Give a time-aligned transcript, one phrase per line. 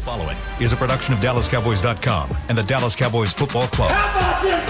[0.00, 3.90] The following is a production of DallasCowboys.com and the Dallas Cowboys Football Club.
[3.90, 4.66] How about them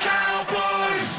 [0.00, 1.18] Cowboys?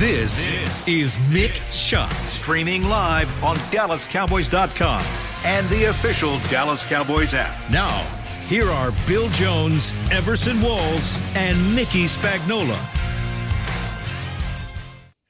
[0.00, 2.28] This, is Mick Shots.
[2.30, 5.04] Streaming live on DallasCowboys.com
[5.44, 7.56] and the official Dallas Cowboys app.
[7.70, 8.02] Now,
[8.48, 12.76] here are Bill Jones, Everson Walls, and Mickey Spagnola.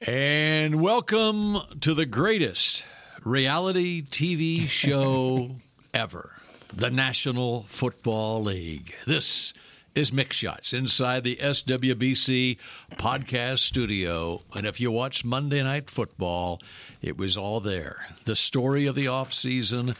[0.01, 2.83] And welcome to the greatest
[3.23, 5.57] reality TV show
[5.95, 6.35] ever
[6.75, 8.93] the National Football League.
[9.07, 9.53] This
[9.95, 12.57] is Mick Shots inside the SWBC
[12.97, 14.41] podcast studio.
[14.53, 16.59] And if you watched Monday Night Football,
[17.01, 18.07] it was all there.
[18.25, 19.95] The story of the offseason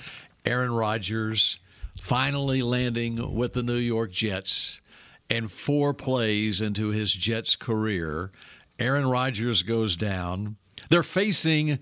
[0.45, 1.59] Aaron Rodgers
[2.02, 4.82] finally landing with the New York Jets,
[5.30, 8.32] and four plays into his Jets career.
[8.80, 10.57] Aaron Rodgers goes down.
[10.90, 11.80] They're facing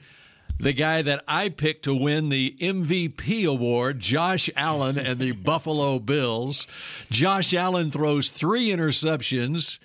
[0.59, 5.99] the guy that I picked to win the MVP award, Josh Allen and the Buffalo
[5.99, 6.67] Bills.
[7.09, 9.79] Josh Allen throws three interceptions,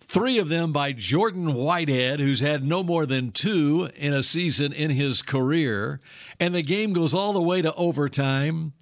[0.00, 4.72] three of them by Jordan Whitehead, who's had no more than two in a season
[4.72, 6.00] in his career.
[6.38, 8.72] And the game goes all the way to overtime.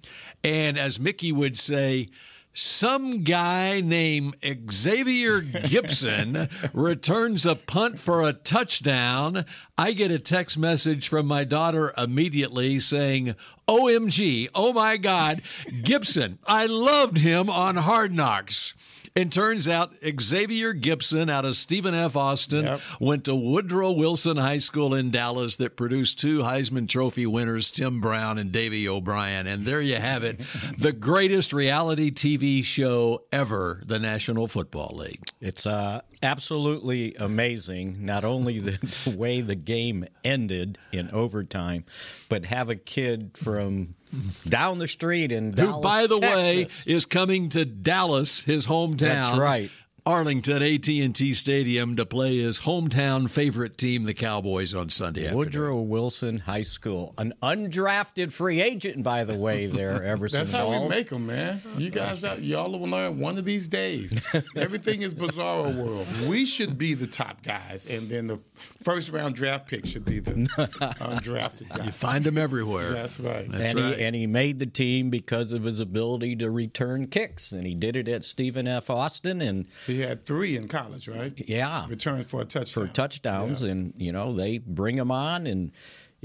[0.43, 2.07] And as Mickey would say,
[2.53, 4.35] some guy named
[4.71, 9.45] Xavier Gipson returns a punt for a touchdown.
[9.77, 13.35] I get a text message from my daughter immediately saying,
[13.67, 15.37] OMG, oh my God,
[15.67, 18.75] Gipson, I loved him on Hard Knocks.
[19.15, 22.15] And turns out Xavier Gipson out of Stephen F.
[22.15, 22.81] Austin Yep.
[22.99, 28.01] went to Woodrow Wilson High School in Dallas that produced two Heisman Trophy winners, Tim
[28.01, 29.45] Brown and Davey O'Brien.
[29.45, 30.39] And there you have it,
[30.79, 35.21] the greatest reality TV show ever, the National Football League.
[35.39, 41.85] It's uh, absolutely amazing, not only the, the way the game ended in overtime,
[42.29, 43.93] but have a kid from
[44.47, 48.97] down the street in Dallas, Who, by the way, is coming to Dallas, his hometown.
[48.99, 49.71] That's right.
[50.05, 55.37] Arlington AT&T Stadium to play his hometown favorite team, the Cowboys, on Sunday afternoon.
[55.37, 59.67] Woodrow Wilson High School, an undrafted free agent, by the way.
[59.67, 60.39] There, Everson.
[60.39, 61.61] That's how we make them, man.
[61.77, 64.19] You guys, out, y'all will learn one of these days.
[64.57, 66.07] Everything is bizarro world.
[66.27, 68.39] We should be the top guys, and then the
[68.83, 70.31] first round draft pick should be the
[70.99, 71.85] undrafted guy.
[71.85, 72.91] You find them everywhere.
[72.91, 73.49] That's right.
[73.49, 73.97] That's and right.
[73.97, 77.73] he and he made the team because of his ability to return kicks, and he
[77.73, 78.89] did it at Stephen F.
[78.89, 81.33] Austin, and He had three in college, right?
[81.47, 82.87] yeah, Returns for a touchdown.
[82.87, 83.69] for touchdowns, Yeah.
[83.71, 85.71] and you know they bring him on, and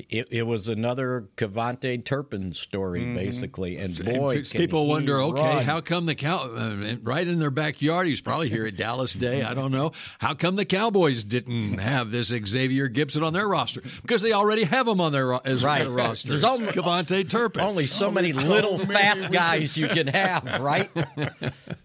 [0.09, 3.15] it, it was another KaVontae Turpin story, Mm-hmm.
[3.17, 3.77] basically.
[3.79, 5.65] And boy, can people wonder, okay, run.
[5.65, 8.07] how come the cow uh, right in their backyard?
[8.07, 9.43] He's probably here at Dallas Day.
[9.43, 9.93] I don't know.
[10.19, 13.83] How come the Cowboys didn't have this Xavier Gipson on their roster?
[14.03, 15.81] Because they already have him on their, as Right.
[15.83, 16.29] their roster.
[16.29, 17.63] There's only- KaVontae Turpin.
[17.63, 20.91] Only so many so little many fast guys you can have, right?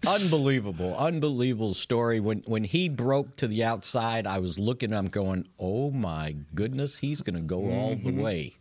[0.06, 2.20] unbelievable, unbelievable story.
[2.20, 4.92] When when he broke to the outside, I was looking.
[4.92, 8.54] I'm going, oh my goodness, he's going to go all the way.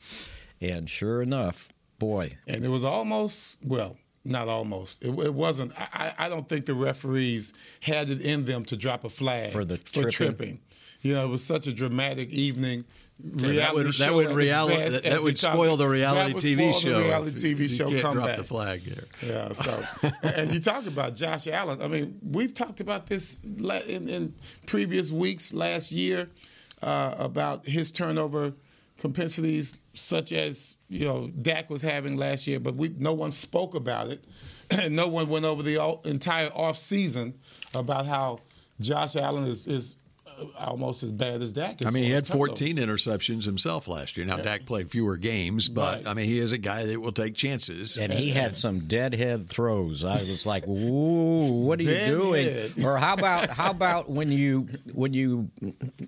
[0.62, 6.14] And sure enough, boy, and it was almost well not almost it, it wasn't I,
[6.18, 7.52] I don't think the referees
[7.82, 10.12] had it in them to drop a flag For the for tripping?
[10.12, 10.60] tripping
[11.02, 12.86] you know it was such a dramatic evening
[13.22, 16.44] Yeah, that would reality that would reality best that, would spoil the that reality would
[16.44, 17.00] TV spoil show.
[17.00, 19.04] the reality you- TV you show can't drop the flag there.
[19.30, 19.84] yeah, so
[20.24, 21.82] and you talk about Josh Allen.
[21.82, 24.34] I mean, we've talked about this in, in
[24.68, 26.30] previous weeks, last year,
[26.82, 28.54] uh, about his turnover
[29.04, 33.76] compensities, such as you know Dak was having last year, but we no one spoke
[33.76, 34.24] about it.
[34.72, 37.34] and no one went over the all, entire off season
[37.74, 38.40] about how
[38.80, 39.98] Josh Allen is is
[40.58, 41.82] almost as bad as Dak.
[41.82, 42.50] As I mean, he had as turnovers.
[42.60, 44.26] 14 interceptions himself last year.
[44.26, 46.08] Now, Dak played fewer games, but Right.
[46.08, 47.98] I mean, he is a guy that will take chances.
[47.98, 50.04] and he had some deadhead throws.
[50.04, 52.10] I was like, "Ooh, what are you Deadhead.
[52.76, 55.50] doing?" Or how about how about when you when you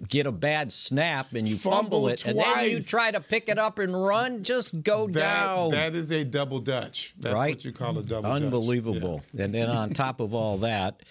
[0.07, 3.49] get a bad snap and you fumble, Fumble it, and then you try to pick
[3.49, 4.43] it up and run?
[4.43, 5.13] Just go That,
[5.45, 5.71] down.
[5.71, 7.13] that is a double dutch.
[7.19, 7.55] That's right?
[7.55, 8.41] what you call a double dutch.
[8.43, 9.21] Unbelievable.
[9.37, 11.01] And then on top of all that,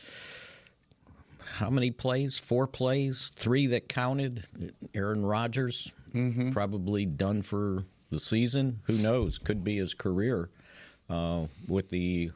[1.54, 2.38] how many plays?
[2.38, 4.44] Four plays, three that counted.
[4.94, 6.50] Aaron Rodgers Mm-hmm.
[6.50, 8.78] probably done for the season.
[8.84, 9.36] Who knows?
[9.38, 10.48] Could be his career.
[11.10, 12.30] Uh, with the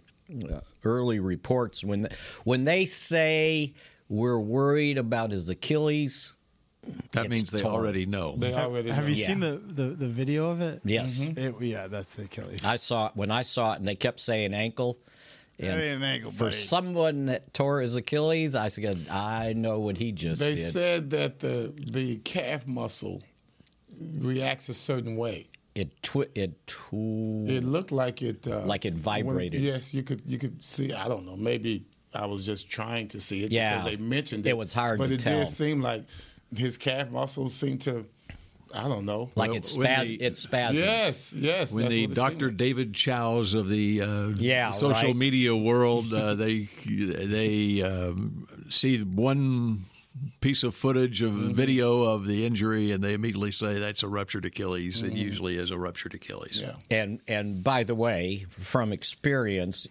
[0.51, 2.09] uh, early reports when
[2.43, 3.73] when they say
[4.09, 6.35] we're worried about his Achilles.
[7.13, 7.73] that means they torn.
[7.75, 8.35] already know.
[8.37, 9.11] They already Have know.
[9.11, 9.27] you Yeah.
[9.29, 10.81] seen the, the, the video of it?
[10.85, 12.65] Yes, It, yeah, that's the Achilles.
[12.65, 14.99] I saw it when I saw it, and they kept saying ankle.
[15.61, 16.57] And That ain't an ankle, for buddy.
[16.57, 20.73] someone that tore his Achilles, I said, I know what he just They did.
[20.73, 23.23] said that the the calf muscle
[24.19, 25.49] reacts a certain way.
[25.75, 29.61] it twi- it tw- It looked like it uh, Like it when- vibrated.
[29.61, 30.93] yes, you could you could see.
[30.93, 31.37] I don't know.
[31.37, 31.85] Maybe
[32.15, 33.75] I was just trying to see it Yeah.
[33.77, 34.51] because they mentioned it.
[34.51, 35.39] It was hard but it tell.
[35.41, 36.05] did seem like
[36.57, 38.07] his calf muscles seemed to.
[38.75, 39.31] I don't know.
[39.35, 40.81] like Well, it when spaz- the- it spasms.
[40.81, 41.73] yes, yes.
[41.73, 42.51] when the what it seemed Dr.
[42.51, 45.17] David Chaos of the uh, Yeah, social right.
[45.17, 49.85] media world, uh, they they um, see one
[50.41, 51.53] piece of footage of Mm-hmm.
[51.53, 55.03] video of the injury and they immediately say that's a ruptured Achilles.
[55.03, 56.61] It usually is a ruptured Achilles.
[56.63, 56.81] Mm-hmm.
[56.91, 56.99] Yeah.
[56.99, 59.87] And and by the way, from experience,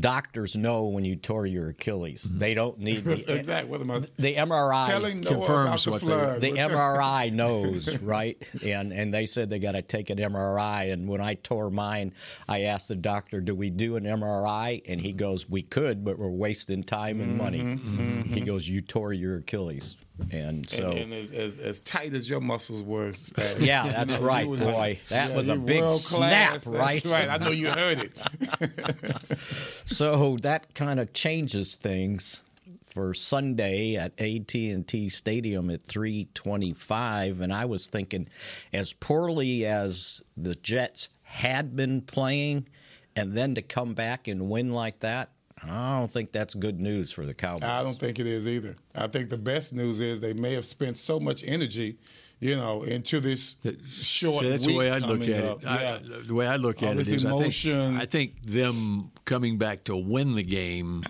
[0.00, 2.22] doctors know when you tore your Achilles.
[2.22, 3.70] They don't need the, exactly.
[3.70, 4.86] What am I the MRI.
[4.86, 6.40] telling Noah about confirms the what flood?
[6.40, 8.42] the MRI knows, right?
[8.64, 10.92] And and they said they got to take an MRI.
[10.92, 12.12] And when I tore mine,
[12.48, 16.18] I asked the doctor, "Do we do an MRI?" And he goes, "We could, but
[16.18, 19.96] we're wasting time and money." Mm-hmm, He goes, "You tore your Achilles,"
[20.30, 20.90] and so.
[20.90, 23.08] and, and as, as, as tight as your muscles were.
[23.08, 24.98] Uh, Spaz, yeah, you that's know, right, boy.
[25.08, 27.02] That yeah, was a big snap, right?
[27.02, 27.28] That's right.
[27.28, 29.38] I know you heard it.
[29.84, 32.42] So that kind of changes things
[32.84, 38.28] for Sunday at AT&T Stadium at 3:25 and I was thinking
[38.72, 42.68] as poorly as the Jets had been playing
[43.16, 45.30] and then to come back and win like that
[45.64, 47.64] I don't think that's good news for the Cowboys.
[47.68, 48.76] I don't think it is either.
[48.94, 51.98] I think the best news is they may have spent so much energy,
[52.40, 53.56] you know, into this
[53.88, 55.62] short See, that's week the way I look at up.
[55.62, 55.66] it.
[55.68, 58.00] I, the way I look All at it this is, I think.
[58.00, 61.04] I think them coming back to win the game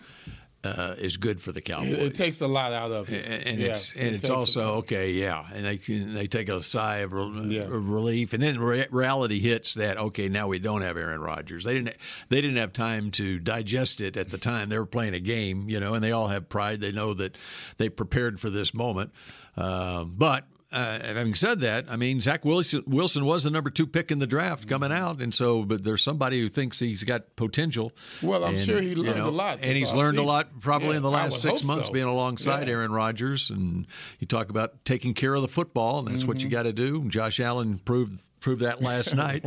[0.65, 1.93] uh, is good for the Cowboys.
[1.93, 4.29] It, it takes a lot out of it, and, and Yeah, it's it and it's
[4.29, 7.65] also okay, yeah, and they can they take a sigh of, re- Yeah.
[7.69, 11.63] relief, and then re- reality hits that okay, now we don't have Aaron Rodgers.
[11.65, 11.97] They didn't
[12.29, 14.69] they didn't have time to digest it at the time.
[14.69, 16.81] They were playing a game, you know, and they all have pride.
[16.81, 17.39] They know that
[17.77, 19.13] they prepared for this moment,
[19.57, 20.45] um, but.
[20.71, 24.19] Uh, having said that, I mean Zach Wilson, Wilson was the number two pick in
[24.19, 27.91] the draft coming out, and so but there's somebody who thinks he's got potential.
[28.23, 30.61] Well, I'm And, sure he you learned know, a lot and he's learned a lot
[30.61, 31.93] probably Yeah, in the last six months so.
[31.95, 32.75] being alongside Yeah.
[32.75, 33.87] Aaron Rodgers, and
[34.19, 36.45] you talk about taking care of the football, and that's what Mm-hmm.
[36.47, 37.09] you got to do.
[37.09, 39.43] Josh Allen proved proved that last night,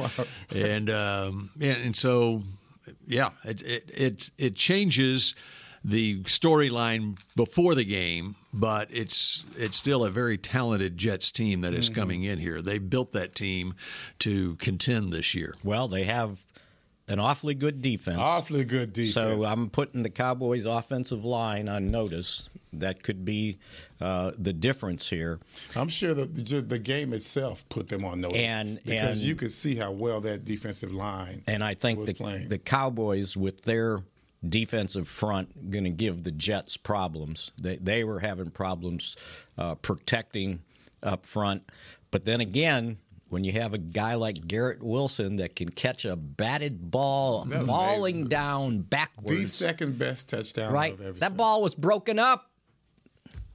[0.56, 2.42] and um, and, and so
[3.06, 5.36] yeah, it it it, it changes
[5.84, 11.74] the storyline before the game, but it's it's still a very talented Jets team that
[11.74, 12.00] is Mm-hmm.
[12.00, 12.62] coming in here.
[12.62, 13.74] They built that team
[14.20, 15.54] to contend this year.
[15.64, 16.44] Well, they have
[17.08, 18.20] an awfully good defense.
[18.20, 19.14] Awfully good defense.
[19.16, 22.50] So I'm putting the Cowboys' offensive line on notice.
[22.74, 23.58] That could be
[24.00, 25.40] uh, the difference here.
[25.76, 29.36] I'm sure the, the the game itself put them on notice, And- because and- you
[29.36, 32.48] could see how well that defensive line And I think was the, playing.
[32.48, 34.00] the Cowboys, with their
[34.46, 37.52] defensive front, going to give the Jets problems.
[37.58, 39.16] They, they were having problems
[39.58, 40.62] uh, protecting
[41.04, 41.64] up front.
[42.10, 42.98] But then again,
[43.30, 48.16] when you have a guy like Garrett Wilson that can catch a batted ball falling
[48.16, 48.28] amazing.
[48.28, 49.38] down backwards.
[49.40, 50.94] the second best touchdown right?
[50.94, 51.38] I've ever That seen.
[51.38, 52.50] ball was broken up.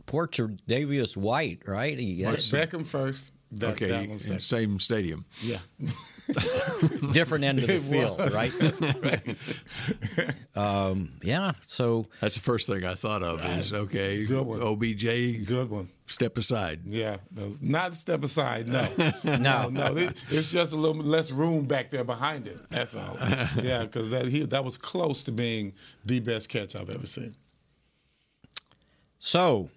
[0.06, 1.98] Poor Davius White, right?
[1.98, 3.32] He got Beckham first.
[3.52, 4.40] That, Okay, that one second.
[4.40, 5.24] same stadium.
[5.42, 5.88] Yeah, a
[7.12, 8.34] different end of the It field, was.
[8.34, 8.52] right?
[10.56, 11.52] um, yeah.
[11.66, 14.60] So That's the first thing I thought of is okay, Good one.
[14.60, 15.88] OBJ, good one.
[16.06, 16.80] step aside.
[16.86, 18.66] Yeah, that was- not step aside.
[18.68, 18.88] No,
[19.38, 19.68] No.
[19.68, 22.58] no, it- it's just a little less room back there behind it.
[22.70, 23.16] That's all.
[23.62, 25.72] Yeah, because that he that was close to being
[26.04, 27.34] the best catch I've ever seen.
[29.18, 29.70] So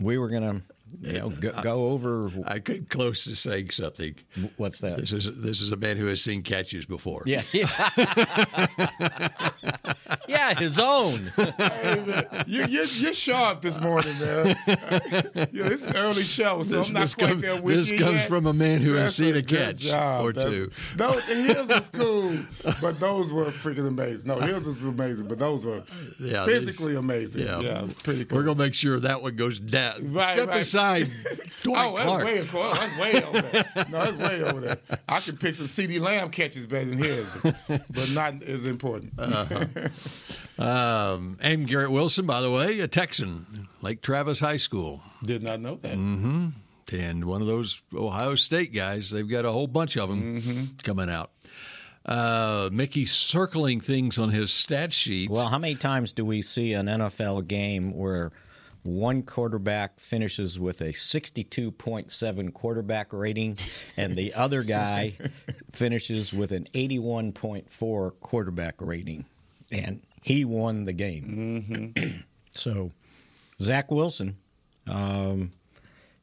[0.00, 0.62] we were gonna,
[1.00, 4.14] you know, go, go over I came close to saying something.
[4.56, 4.96] what's that?
[4.98, 7.22] This is this is a man who has seen catches before.
[7.26, 7.68] Yeah, yeah,
[10.28, 11.20] yeah, his own.
[11.56, 14.46] Hey, you, you're, you're sharp this morning, man.
[14.66, 17.98] yeah, it's an early show, so This- I'm not quite comes- there with this you
[17.98, 18.28] comes yet.
[18.28, 20.24] from a man who has seen a good catch job.
[20.24, 20.70] or That's- two.
[20.96, 22.38] Those, his was cool,
[22.80, 24.28] but those were freaking amazing.
[24.28, 25.82] No, his was amazing, but those were
[26.18, 27.46] Yeah, physically amazing.
[27.46, 28.38] Yeah, Yeah, pretty cool.
[28.38, 30.12] We're gonna make sure that one goes down.
[30.12, 30.60] Right, Step right.
[30.60, 31.08] aside,
[31.62, 32.24] Dwight Oh, that's Clark.
[32.24, 33.64] way, that's way over there.
[33.90, 34.78] No, that's way over there.
[35.08, 37.56] I can pick some CeeDee Lamb catches better than his, but,
[37.90, 39.12] but not as important.
[39.18, 39.64] Uh-huh.
[40.58, 45.60] Um, and Garrett Wilson, by the way, a Texan, Lake Travis High School, Did not
[45.60, 45.92] know that.
[45.92, 49.10] and one of those Ohio State guys.
[49.10, 50.64] They've got a whole bunch of them Mm-hmm.
[50.82, 51.30] coming out.
[52.06, 55.30] Uh, Mickey circling things on his stat sheet.
[55.30, 58.32] Well, how many times do we see an NFL game where
[58.82, 63.58] one quarterback finishes with a 62.7 quarterback rating
[63.98, 65.12] and the other guy
[65.72, 69.26] finishes with an 81.4 quarterback rating?
[69.70, 72.24] And he won the game.
[72.52, 72.92] so,
[73.60, 74.36] Zach Wilson,
[74.86, 75.52] um,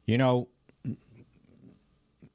[0.04, 0.48] you know,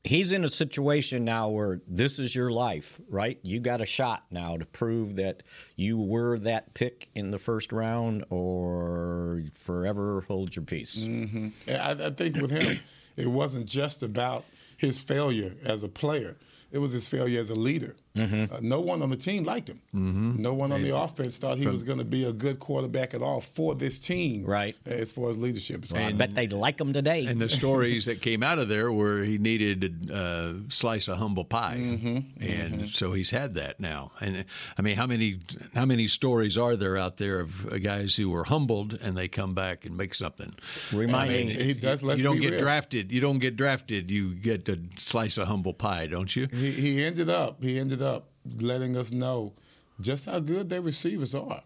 [0.04, 3.40] he's in a situation now where this is your life, right?
[3.44, 5.44] You got a shot now to prove that
[5.76, 11.06] you were that pick in the first round, or forever hold your peace.
[11.06, 11.50] Mm-hmm.
[11.70, 12.80] I, I think with him,
[13.16, 14.46] it wasn't just about
[14.78, 16.38] his failure as a player.
[16.72, 17.96] It was his failure as a leader.
[18.16, 18.54] Mm-hmm.
[18.54, 19.80] Uh, no one on the team liked him.
[19.96, 20.42] Mm-hmm.
[20.42, 23.22] No one on the offense thought he was going to be a good quarterback at
[23.22, 24.46] all for this team.
[24.46, 24.76] Right.
[24.86, 27.26] As far as leadership is well, I bet they like him today.
[27.26, 31.46] And the stories that came out of there were he needed a slice of humble
[31.46, 32.08] pie, mm-hmm.
[32.42, 32.86] and mm-hmm.
[32.88, 34.12] so he's had that now.
[34.20, 34.46] And
[34.78, 35.40] I mean, how many
[35.74, 39.54] how many stories are there out there of guys who were humbled and they come
[39.54, 40.54] back and make something?
[40.92, 42.60] Remind I mean, me, does, you don't get real.
[42.60, 43.12] drafted.
[43.12, 44.12] You don't get drafted.
[44.12, 46.48] You get a slice of humble pie, don't you?
[46.48, 47.64] He, he ended up.
[47.64, 48.30] He ended up
[48.60, 49.54] letting us know
[50.00, 51.62] just how good their receivers are.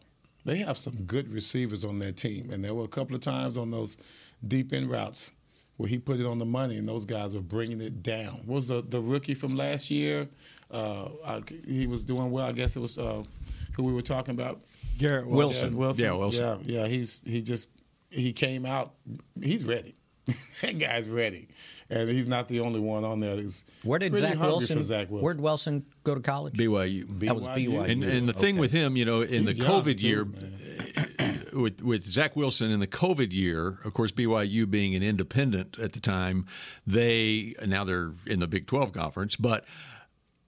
[0.46, 3.58] They have some good receivers on their team, and there were a couple of times
[3.58, 3.98] on those
[4.48, 5.32] deep end routes
[5.78, 8.42] where he put it on the money, and those guys were bringing it down.
[8.46, 10.28] What was the the rookie from last year?
[10.72, 12.46] Uh, I, he was doing well.
[12.46, 13.24] I guess it was uh,
[13.76, 14.62] who we were talking about.
[14.98, 15.74] Garrett Wilson.
[15.74, 16.06] Yeah, Wilson.
[16.06, 16.60] Yeah, Wilson.
[16.64, 16.88] Yeah, yeah.
[16.88, 17.70] He's he just
[18.10, 18.94] he came out.
[19.42, 19.96] He's ready.
[20.62, 21.48] that guy's ready,
[21.90, 23.36] and he's not the only one on there.
[23.36, 25.24] He's Where did pretty Zach Wilson, for Zach Wilson?
[25.24, 26.56] Where'd Wilson go to college?
[26.56, 27.20] BYU.
[27.20, 27.90] That was BYU.
[27.90, 30.28] And, and the thing with him, you know, in He's the COVID too, year,
[31.54, 35.94] with with Zach Wilson in the COVID year, of course, BYU being an independent at
[35.94, 36.48] the time,
[36.88, 39.66] they now they're in the Big Twelve conference, but.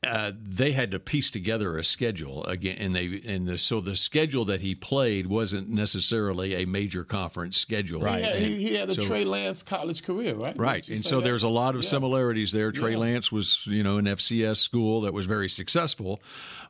[0.07, 3.95] Uh, they had to piece together a schedule again, and they and the, so the
[3.95, 8.03] schedule that he played wasn't necessarily a major conference schedule.
[8.05, 10.57] He had, he, he had a so- Trey Lance college career, right?
[10.57, 11.25] Right, and so that?
[11.25, 11.89] there's a lot of Yeah.
[11.89, 12.71] similarities there.
[12.71, 12.97] Trey Yeah.
[12.99, 16.21] Lance was, you know, an FCS school that was very successful,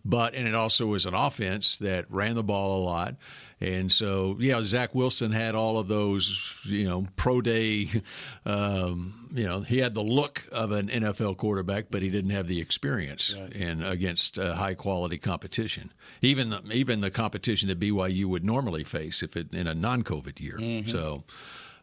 [0.04, 3.16] but and it also was an offense that ran the ball a lot.
[3.60, 7.90] And so, yeah, Zach Wilson had all of those, you know, pro day.
[8.46, 12.48] Um, you know, he had the look of an NFL quarterback, but he didn't have
[12.48, 15.92] the experience in against uh, high quality competition.
[16.22, 20.40] Even the, even the competition that BYU would normally face if it in a non-COVID
[20.40, 20.86] year.
[20.86, 21.24] So,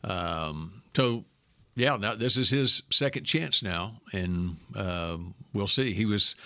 [0.02, 1.24] um, so
[1.76, 5.92] yeah, now this is his second chance now, and um, we'll see.
[5.92, 6.36] He was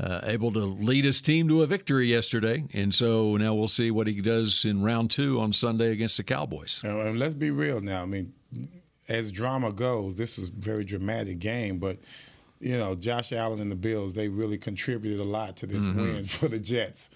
[0.00, 3.90] uh, able to lead his team to a victory yesterday, and so now we'll see
[3.90, 6.80] what he does in round two on Sunday against the Cowboys.
[6.84, 8.02] And let's be real now.
[8.02, 8.32] I mean,
[9.08, 11.98] as drama goes, this was a very dramatic game, but
[12.60, 16.00] you know, Josh Allen and the Bills, they really contributed a lot to this Mm-hmm.
[16.00, 17.10] win for the Jets.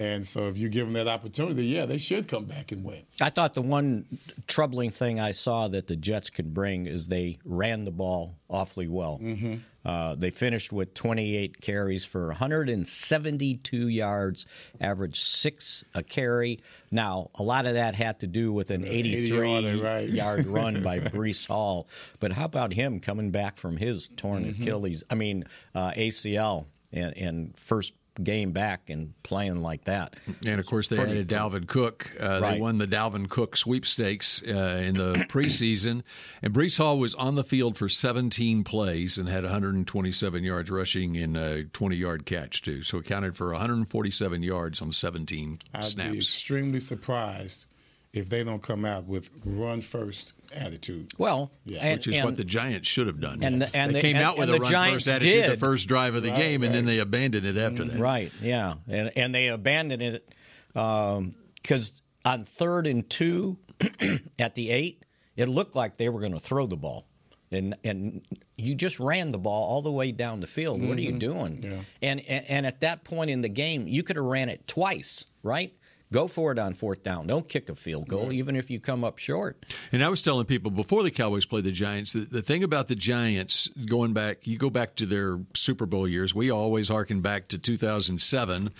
[0.00, 3.02] And so if you give them that opportunity, yeah, they should come back and win.
[3.20, 4.06] I thought the one
[4.46, 8.86] troubling thing I saw that the Jets could bring is they ran the ball awfully
[8.86, 9.18] well.
[9.20, 9.56] Mm-hmm.
[9.84, 14.46] Uh, they finished with 28 carries for 172 yards,
[14.80, 16.60] average six a carry.
[16.90, 20.08] Now, a lot of that had to do with an 83 80-yarder, right.
[20.08, 21.88] yard run by Breece Hall.
[22.20, 24.62] But how about him coming back from his torn Mm-hmm.
[24.62, 25.04] Achilles?
[25.10, 30.16] I mean, uh, ACL and, and first game back and playing like that.
[30.46, 32.10] And of course, they added Dalvin Cook.
[32.20, 32.54] Uh, Right.
[32.54, 36.02] They won the Dalvin Cook sweepstakes uh, in the preseason.
[36.42, 41.16] And Breece Hall was on the field for 17 plays and had 127 yards rushing
[41.16, 42.82] and a 20 yard catch, too.
[42.82, 47.66] So it counted for 147 yards on 17 I'd be extremely surprised
[48.12, 51.12] if they don't come out with run first attitude.
[51.18, 53.42] Well, Yeah, and, Which is and- what the Giants should have done.
[53.42, 55.56] And the- and they the- came and- out with a run Giants first attitude the
[55.58, 57.98] first drive of the Right, game, and then they abandoned it after that.
[57.98, 60.34] Right, yeah, and and they abandoned it
[60.74, 63.58] um, because on third and two
[64.38, 65.04] at the eight,
[65.36, 67.06] it looked like they were going to throw the ball,
[67.50, 68.22] and and
[68.56, 70.82] you just ran the ball all the way down the field.
[70.82, 71.18] What are you mm-hmm.
[71.18, 71.62] doing?
[71.62, 71.80] Yeah.
[72.02, 75.26] And, and and at that point in the game, you could have ran it twice,
[75.42, 75.74] right?
[76.10, 77.26] Go for it on fourth down.
[77.26, 79.66] Don't kick a field goal, even if you come up short.
[79.92, 82.88] And I was telling people before the Cowboys played the Giants, the, the thing about
[82.88, 87.20] the Giants, going back, you go back to their Super Bowl years, we always harken
[87.20, 88.70] back to 2007,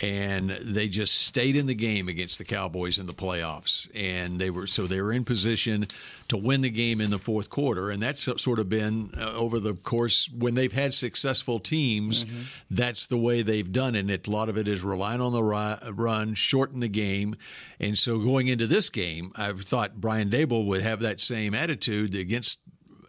[0.00, 3.88] and they just stayed in the game against the Cowboys in the playoffs.
[3.94, 5.86] And they were, so they were in position
[6.28, 7.90] to win the game in the fourth quarter.
[7.90, 12.26] And that's sort of been uh, over the course when they've had successful teams,
[12.70, 14.00] that's the way they've done it.
[14.00, 17.34] And it, a lot of it is relying on the ri- run, shorten the game.
[17.80, 22.14] And so going into this game, I thought Brian Daboll would have that same attitude
[22.14, 22.58] against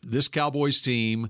[0.02, 1.30] this Cowboys team.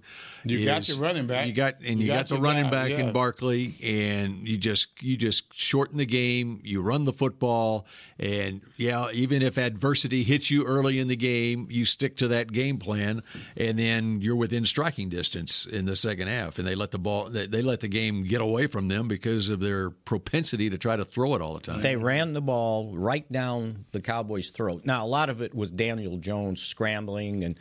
[0.50, 1.48] You got your running back.
[1.48, 3.00] You got and you, You got, got the running guy, back yeah.
[3.00, 6.62] in Barkley, and you just you just shorten the game.
[6.64, 7.86] You run the football,
[8.20, 12.52] and yeah, even if adversity hits you early in the game, you stick to that
[12.52, 13.24] game plan,
[13.56, 16.58] and then you're within striking distance in the second half.
[16.60, 19.50] And they let the ball they, they let the game get away from them because
[19.50, 21.82] of their propensity to try to throw it all the time.
[21.82, 24.84] They ran the ball right down the Cowboys' throat.
[24.86, 27.60] Now, a lot of it was Daniel Jones scrambling and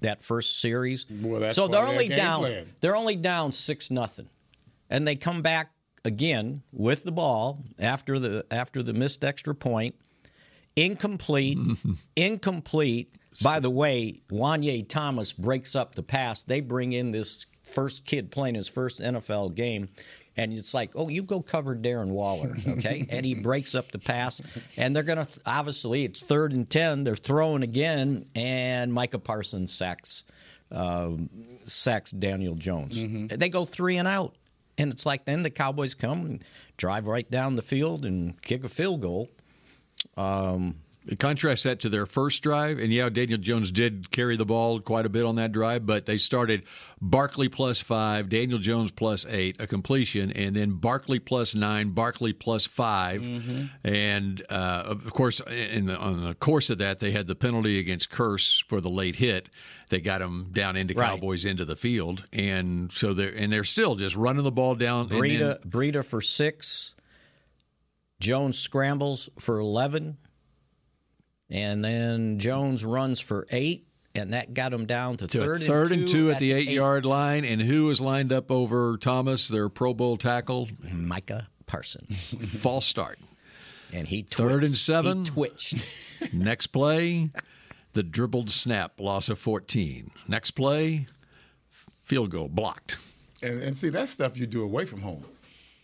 [0.00, 1.06] that first series.
[1.10, 2.40] Well, that's so they're only their game down.
[2.40, 2.72] plan.
[2.80, 4.28] They're only down six nothing,
[4.90, 5.72] and they come back
[6.04, 9.94] again with the ball after the after the missed extra point,
[10.76, 11.58] incomplete,
[12.16, 13.14] incomplete.
[13.42, 16.42] By the way, Juanyeh Thomas breaks up the pass.
[16.42, 19.88] They bring in this first kid playing his first NFL game.
[20.36, 23.06] And it's like, oh, you go cover Darren Waller, okay?
[23.10, 24.40] and he breaks up the pass,
[24.78, 27.04] and they're gonna obviously it's third and ten.
[27.04, 30.24] They're throwing again, and Micah Parsons sacks
[30.72, 31.28] um,
[31.64, 32.96] sacks Daniel Jones.
[33.28, 34.34] They go three and out,
[34.78, 36.44] and it's like then the Cowboys come and
[36.76, 39.28] drive right down the field and kick a field goal.
[41.18, 45.04] Contrast that to their first drive, and yeah, Daniel Jones did carry the ball quite
[45.04, 46.64] a bit on that drive, but they started
[47.00, 52.32] Barkley plus five, Daniel Jones plus eight, a completion, and then Barkley plus nine, Barkley
[52.32, 53.26] plus 5
[53.82, 57.80] and uh, of course, in the, on the course of that, they had the penalty
[57.80, 59.48] against Kearse for the late hit.
[59.90, 61.08] They got him down into Right.
[61.10, 65.00] Cowboys into the field, and so they're and they're still just running the ball down.
[65.02, 66.94] and then- Breida, Breida for six.
[68.20, 70.16] Jones scrambles for 11.
[71.52, 75.92] And then Jones runs for eight, and that got him down to, to third, third
[75.92, 76.74] and two at the eight eight.
[76.74, 80.68] yard line, and who is lined up over Thomas, their Pro Bowl tackle?
[80.90, 82.34] Micah Parsons.
[82.60, 83.18] False start.
[83.92, 84.36] And he twitched.
[84.50, 85.18] Third and seven.
[85.18, 86.32] He twitched.
[86.32, 87.30] Next play,
[87.92, 90.10] the dribbled snap, loss of 14.
[90.26, 91.06] Next play,
[92.02, 92.96] field goal blocked.
[93.42, 95.24] And, and see, that's stuff you do away from home.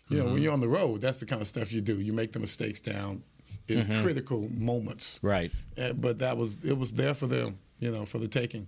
[0.09, 0.33] You know, Mm-hmm.
[0.33, 2.01] when you're on the road, that's the kind of stuff you do.
[2.01, 3.23] You make the mistakes down
[3.69, 5.19] in critical moments.
[5.19, 5.27] Mm-hmm.
[5.27, 5.53] Right.
[5.77, 8.67] Uh, but that was it was there for them, you know, for the taking.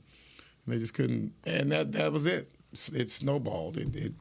[0.66, 2.50] And they just couldn't, and that that was it.
[2.95, 3.76] It snowballed.
[3.76, 4.12] It it,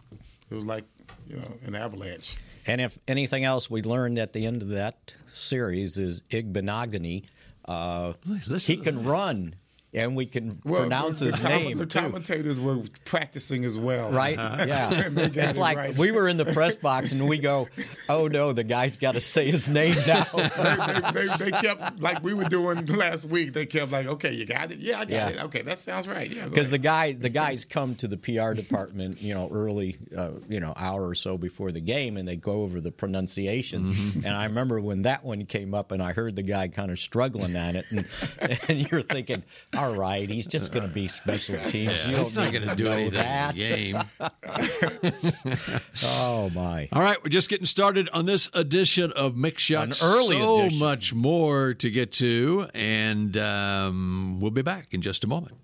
[0.50, 0.86] it was like
[1.28, 2.38] you know an avalanche.
[2.66, 7.26] And if anything else we learned at the end of that series is Igbinoghene,
[7.66, 8.14] uh,
[8.48, 9.56] listen he to can run,
[9.94, 12.00] and we can pronounce the, his the, com- name The too.
[12.00, 14.38] commentators were practicing as well, Right?
[14.38, 15.10] Yeah.
[15.10, 15.98] They got it's like right.
[15.98, 17.68] we were in the press box and we go,
[18.08, 22.24] "Oh no, the guy's got to say his name now." they, they, they kept like
[22.24, 23.54] we were doing last week.
[23.54, 24.78] They kept like, okay, you got it.
[24.80, 25.28] Yeah, I got Yeah.
[25.30, 25.44] it.
[25.46, 26.30] Okay, that sounds right.
[26.30, 30.32] Yeah, Because the guy, the guys come to the PR department, you know, early, uh,
[30.48, 33.90] you know, hour or so before the game, and they go over the pronunciations.
[33.90, 34.26] Mm-hmm.
[34.26, 37.00] And I remember when that one came up, and I heard the guy kind of
[37.00, 38.06] struggling at it, and,
[38.70, 39.44] and you're thinking,
[39.80, 42.06] "All right, he's just going to be special teams.
[42.08, 45.82] you He's don't going to to do anything that." in the game.
[46.04, 46.88] Oh my!
[46.94, 50.02] All right, we're just getting started on this edition of Mick Shots.
[50.02, 50.80] An early so edition.
[50.80, 55.56] much more to get to, and um, we'll be back in just a moment.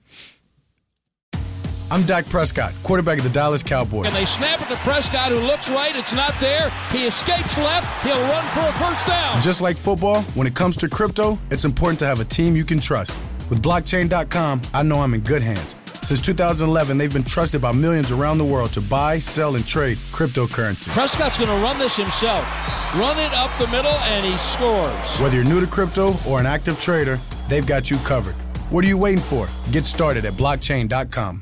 [1.92, 4.08] I'm Dak Prescott, quarterback of the Dallas Cowboys.
[4.08, 5.96] And they snap it to Prescott, who looks right.
[5.96, 6.72] It's not there.
[6.92, 8.04] He escapes left.
[8.04, 9.40] He'll run for a first down.
[9.40, 12.64] Just like football, when it comes to crypto, it's important to have a team you
[12.66, 13.16] can trust.
[13.50, 15.76] With blockchain.com, I know I'm in good hands.
[16.02, 19.98] Since 2011, they've been trusted by millions around the world to buy, sell, and trade
[19.98, 20.90] cryptocurrency.
[20.90, 22.44] Prescott's going to run this himself.
[22.96, 25.18] Run it up the middle, and he scores.
[25.20, 28.36] Whether you're new to crypto or an active trader, they've got you covered.
[28.70, 29.48] What are you waiting for?
[29.72, 31.42] Get started at blockchain.com.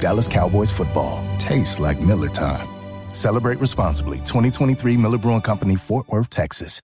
[0.00, 2.68] Dallas Cowboys football tastes like Miller time.
[3.12, 4.18] Celebrate responsibly.
[4.18, 6.80] 2023 Miller Brewing Company, Fort Worth, Texas.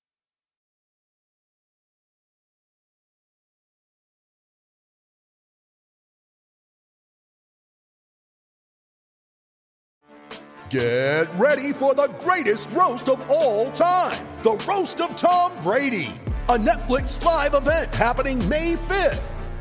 [10.70, 16.10] Get ready for the greatest roast of all time the Roast of Tom Brady,
[16.48, 19.31] a Netflix live event happening May 5th.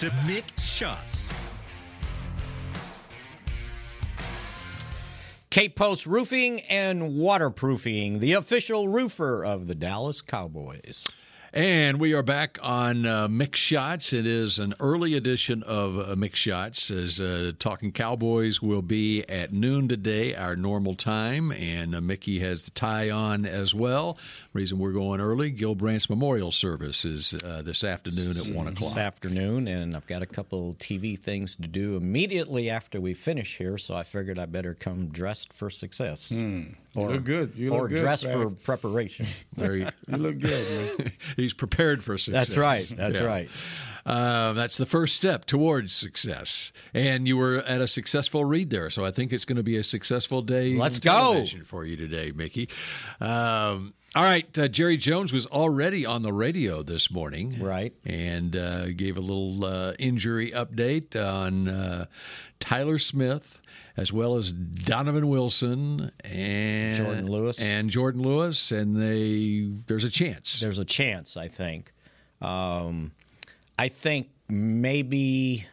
[0.00, 1.32] To Mick Shots.
[5.50, 11.06] Cape Post Roofing and Waterproofing, the official roofer of the Dallas Cowboys.
[11.54, 14.14] And we are back on uh, Mick Shots.
[14.14, 16.90] It is an early edition of uh, Mick Shots.
[16.90, 22.38] As uh, Talking Cowboys will be at noon today, our normal time, and uh, Mickey
[22.38, 24.16] has the tie on as well.
[24.54, 28.94] Reason we're going early: Gil Brandt's memorial service is uh, this afternoon at one o'clock.
[28.94, 33.58] This afternoon, and I've got a couple TV things to do immediately after we finish
[33.58, 36.32] here, so I figured I better come dressed for success.
[36.94, 37.00] Hmm.
[37.00, 37.52] You look good.
[37.56, 39.26] You or look good, dress for preparation.
[39.56, 41.12] There you, You look good, man.
[41.36, 42.48] He's prepared for success.
[42.48, 42.92] That's right.
[42.96, 43.48] That's right.
[44.04, 46.72] Uh, that's the first step towards success.
[46.92, 49.76] And you were at a successful read there, so I think it's going to be
[49.76, 50.74] a successful day.
[50.74, 51.44] Let's go.
[51.64, 52.68] for you today, Mickey.
[53.20, 58.56] Um, all right, uh, Jerry Jones was already on the radio this morning, right, and
[58.56, 62.06] uh, gave a little uh, injury update on uh,
[62.60, 63.60] Tyler Smith.
[63.96, 67.60] As well as Donovan Wilson and Jourdan Lewis.
[67.60, 70.60] and Jourdan Lewis, and they there's a chance.
[70.60, 71.92] There's a chance, I think.
[72.40, 73.12] Um,
[73.78, 75.66] I think maybe.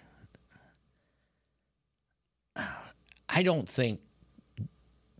[3.29, 4.01] I don't think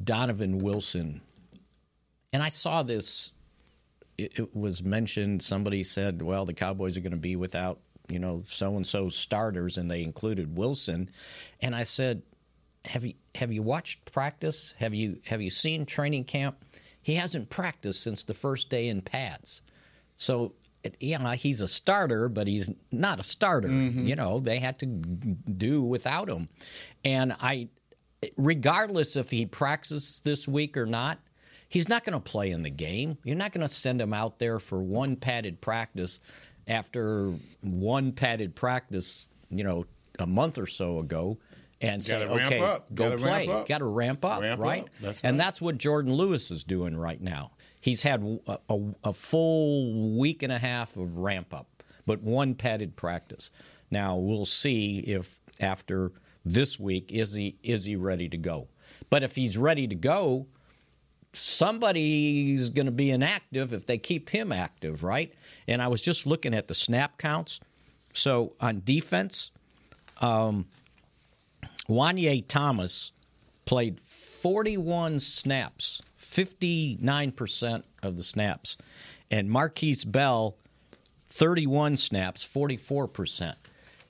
[0.04, 1.22] Donovan Wilson,
[2.34, 3.32] and I saw this.
[4.18, 5.42] It, it was mentioned.
[5.42, 9.08] Somebody said, "Well, the Cowboys are going to be without, you know, so and so
[9.10, 11.10] starters," and they included Wilson.
[11.62, 12.24] And I said,
[12.86, 14.74] "Have you have you watched practice?
[14.78, 16.64] Have you have you seen training camp?
[17.02, 19.62] He hasn't practiced since the first day in pads."
[20.16, 20.54] So,
[21.00, 23.70] yeah, he's a starter, but he's not a starter.
[23.70, 24.06] Mm-hmm.
[24.06, 26.50] You know, they had to do without him.
[27.06, 27.70] And I,
[28.36, 31.20] regardless if he practices this week or not,
[31.70, 33.18] he's not going to play in the game.
[33.24, 36.20] You're not going to send him out there for one padded practice
[36.68, 39.86] after one padded practice, you know,
[40.20, 41.38] a month or so ago.
[41.82, 42.94] And say, okay, up.
[42.94, 43.64] go Gotta play.
[43.68, 44.84] Got to ramp up, Ramp right?
[44.84, 44.90] up.
[45.02, 45.46] That's And right.
[45.46, 47.52] that's what Jourdan Lewis is doing right now.
[47.80, 51.68] He's had a, a, a full week and a half of ramp up,
[52.06, 53.50] but one padded practice.
[53.90, 56.12] Now we'll see if after
[56.44, 58.68] this week is he is he ready to go.
[59.10, 60.48] But if he's ready to go,
[61.34, 65.34] somebody's going to be inactive if they keep him active, right?
[65.68, 67.60] And I was just looking at the snap counts.
[68.14, 69.52] So on defense,
[70.22, 70.66] um,
[71.90, 73.12] Juanyeh Thomas
[73.66, 78.78] played 41 snaps, 59% of the snaps.
[79.32, 80.56] And Markquese Bell,
[81.28, 83.56] 31 snaps, 44%.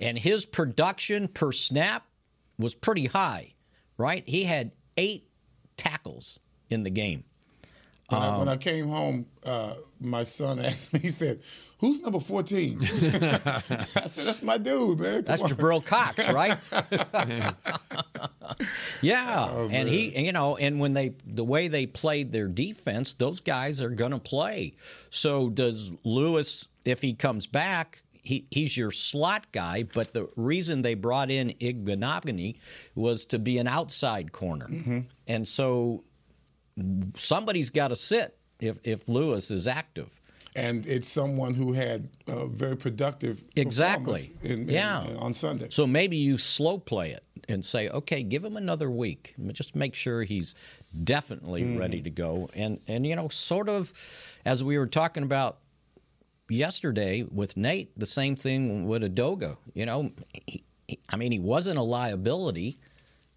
[0.01, 2.05] And his production per snap
[2.57, 3.53] was pretty high,
[3.97, 4.23] right?
[4.27, 5.27] He had eight
[5.77, 6.39] tackles
[6.69, 7.23] in the game.
[8.09, 11.41] When, I, when Um, I came home, uh, my son asked me, he said,
[11.79, 12.79] Who's number 14?
[12.83, 12.87] I
[14.07, 15.13] said, That's my dude, man.
[15.15, 16.57] Come That's on." Jabril Cox, right?
[19.01, 23.13] yeah, Oh, and he, you know, and when they the way they played their defense,
[23.13, 24.75] those guys are going to play.
[25.09, 28.01] So does Lewis if he comes back?
[28.21, 32.57] He, he's your slot guy, but the reason they brought in Igbinoghene
[32.93, 34.99] was to be an outside corner, Mm-hmm.
[35.27, 36.03] and so
[37.15, 40.19] somebody's got to sit if if Lewis is active.
[40.55, 44.31] And it's someone who had a very productive Exactly.
[44.43, 45.05] in, in- yeah.
[45.17, 45.67] on Sunday.
[45.69, 49.35] So maybe you slow play it and say, okay, give him another week.
[49.53, 50.55] Just make sure he's
[51.03, 51.79] definitely Mm.
[51.79, 52.49] ready to go.
[52.55, 53.93] And and you know, sort of
[54.43, 55.59] as we were talking about
[56.49, 59.57] yesterday with Nate, the same thing with Edoga.
[59.73, 60.11] You know,
[60.47, 62.79] he, he- I mean, he wasn't a liability.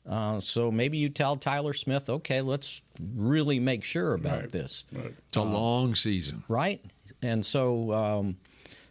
[0.09, 2.83] Uh, so maybe you tell Tyler Smith, okay, let's
[3.15, 4.85] really make sure about this.
[4.93, 6.83] It's a long season, right?
[7.23, 8.37] And so, um,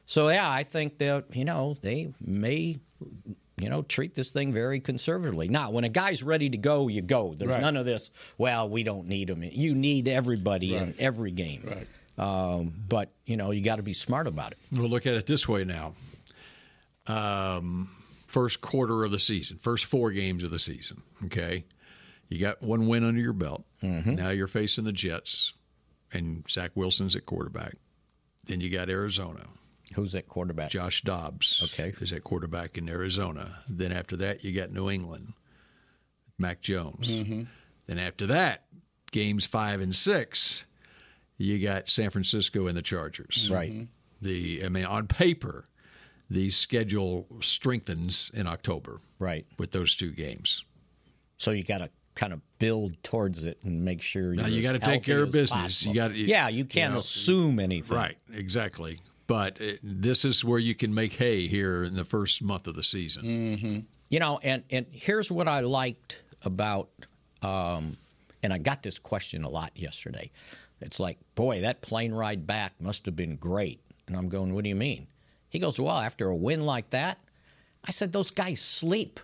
[0.06, 2.80] so yeah, I think that you know they may,
[3.58, 5.48] you know, treat this thing very conservatively.
[5.50, 7.34] Now, when a guy's ready to go, you go.
[7.36, 7.62] There's Right.
[7.62, 8.10] none of this.
[8.38, 9.44] Well, we don't need him.
[9.44, 11.64] You need everybody in every game.
[11.66, 11.88] Right.
[12.18, 14.58] Um, but you know, you got to be smart about it.
[14.72, 15.94] We'll look at it this way now.
[17.08, 17.90] Um,
[18.28, 21.02] first quarter of the season, first four games of the season.
[21.26, 21.66] Okay,
[22.30, 23.66] You got one win under your belt.
[23.84, 24.16] Mm-hmm.
[24.16, 25.54] Now you're facing the Jets,
[26.14, 27.76] and Zach Wilson's at quarterback.
[28.46, 29.46] Then you got Arizona.
[29.94, 30.70] Who's at quarterback?
[30.70, 31.62] Josh Dobbs.
[31.66, 31.94] Okay.
[32.00, 33.60] Is at quarterback in Arizona.
[33.68, 35.34] Then after that, you got New England.
[36.38, 37.10] Mac Jones.
[37.10, 37.44] Mm-hmm.
[37.88, 38.66] Then after that,
[39.12, 40.66] games five and six,
[41.38, 43.50] you got San Francisco and the Chargers.
[43.52, 43.88] Right.
[44.22, 45.68] The I mean, on paper,
[46.30, 49.00] the schedule strengthens in October.
[49.20, 49.46] Right.
[49.58, 50.64] With those two games.
[51.38, 54.62] So you got to kind of build towards it and make sure Now you're you
[54.62, 55.84] got to take care of business.
[55.84, 55.94] possible.
[55.94, 57.98] You got yeah, you can't know, assume anything.
[57.98, 59.00] Right, exactly.
[59.28, 62.76] But it, this is where you can make hay here in the first month of
[62.76, 63.24] the season.
[63.24, 63.80] Mm-hmm.
[64.10, 66.90] You know, and and here's what I liked about,
[67.42, 67.98] um,
[68.44, 70.32] and I got this question a lot yesterday.
[70.82, 73.80] It's like, boy, that plane ride back must have been great.
[74.08, 75.08] And I'm going, what do you mean?
[75.50, 77.20] He goes, well, after a win like that,
[77.86, 79.20] I said, those guys sleep.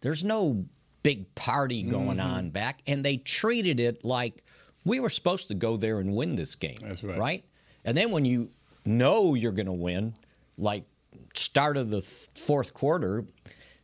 [0.00, 0.64] There's no
[1.04, 2.24] big party going Mhm.
[2.24, 4.42] on back, and they treated it like
[4.84, 6.74] we were supposed to go there and win this game.
[6.82, 7.18] That's right.
[7.18, 7.44] Right?
[7.84, 8.50] And then when you
[8.84, 10.14] know you're going to win,
[10.58, 10.84] like
[11.34, 13.24] start of the th- fourth quarter,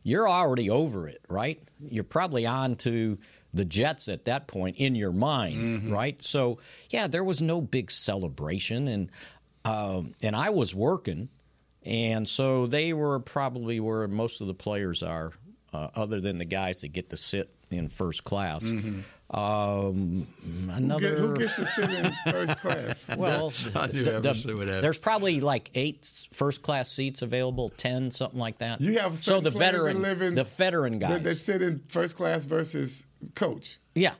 [0.03, 1.61] you're already over it, right?
[1.79, 3.17] You're probably on to
[3.53, 6.21] the Jets at that point in your mind, right?
[6.23, 6.57] So
[6.89, 9.09] yeah, there was no big celebration, and
[9.65, 11.29] um, and I was working,
[11.83, 15.33] and so they were probably where most of the players are,
[15.73, 18.63] uh, other than the guys that get to sit in first class.
[18.65, 19.03] Mhm.
[19.33, 23.15] Um, Who, another get- who gets to sit in first class?
[23.17, 27.71] well, I knew the- the- would have- there's probably like eight first class seats available,
[27.77, 28.81] ten something like that.
[28.81, 31.11] You have so the players that veteran, live in- the veteran guys.
[31.11, 33.05] that, that sit in first class versus
[33.35, 33.77] coach.
[33.95, 34.15] yeah,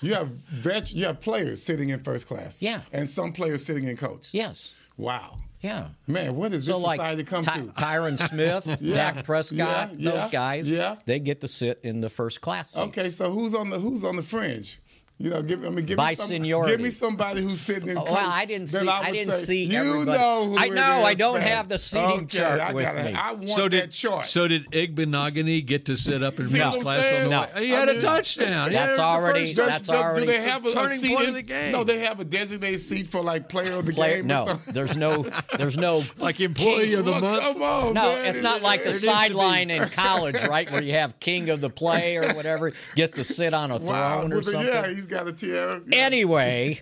[0.00, 2.62] You have vet, you have players sitting in first class.
[2.62, 2.80] Yeah.
[2.92, 4.28] and some players sitting in coach.
[4.32, 5.88] yes, Wow, yeah.
[6.06, 7.66] man, what is So this like society come Ty- to?
[7.68, 8.94] Tyron Smith, Yeah.
[9.12, 10.96] Dak Prescott, Yeah, yeah, those guys, yeah.
[11.06, 12.70] they get to sit in the first class.
[12.70, 12.80] Seats.
[12.88, 14.80] Okay, so who's on the who's on the fringe?
[15.18, 16.72] You know, give I mean, give By me some, seniority.
[16.74, 17.94] Give me somebody who's sitting in.
[17.94, 20.10] Well, I didn't see- I would didn't say, see You everybody.
[20.18, 21.48] know who I it know, I don't man.
[21.48, 23.12] have the seating okay, chart I with gotta, me.
[23.14, 24.28] I want So that did chart.
[24.28, 27.24] so did Igbinoghene get to sit up in See first class saying?
[27.24, 27.40] on the No.
[27.60, 27.64] way?
[27.64, 28.72] He had I a mean, touchdown.
[28.72, 31.22] That's already- first Does- that's does- already- Do they have a, a turning seat point
[31.22, 31.72] in- of the game.
[31.72, 34.24] No, they have a designated seat for like player of the Player, game.
[34.26, 34.74] or no, something.
[34.74, 35.26] there's no,
[35.56, 37.40] there's no like employee of the month.
[37.40, 40.70] Come on, No, it's not like the It needs to be- sideline in college, right,
[40.70, 44.30] where you have king of the play or whatever gets to sit on a throne
[44.34, 44.60] or something.
[44.66, 45.80] yeah, he's got a tiara.
[45.92, 46.78] Anyway,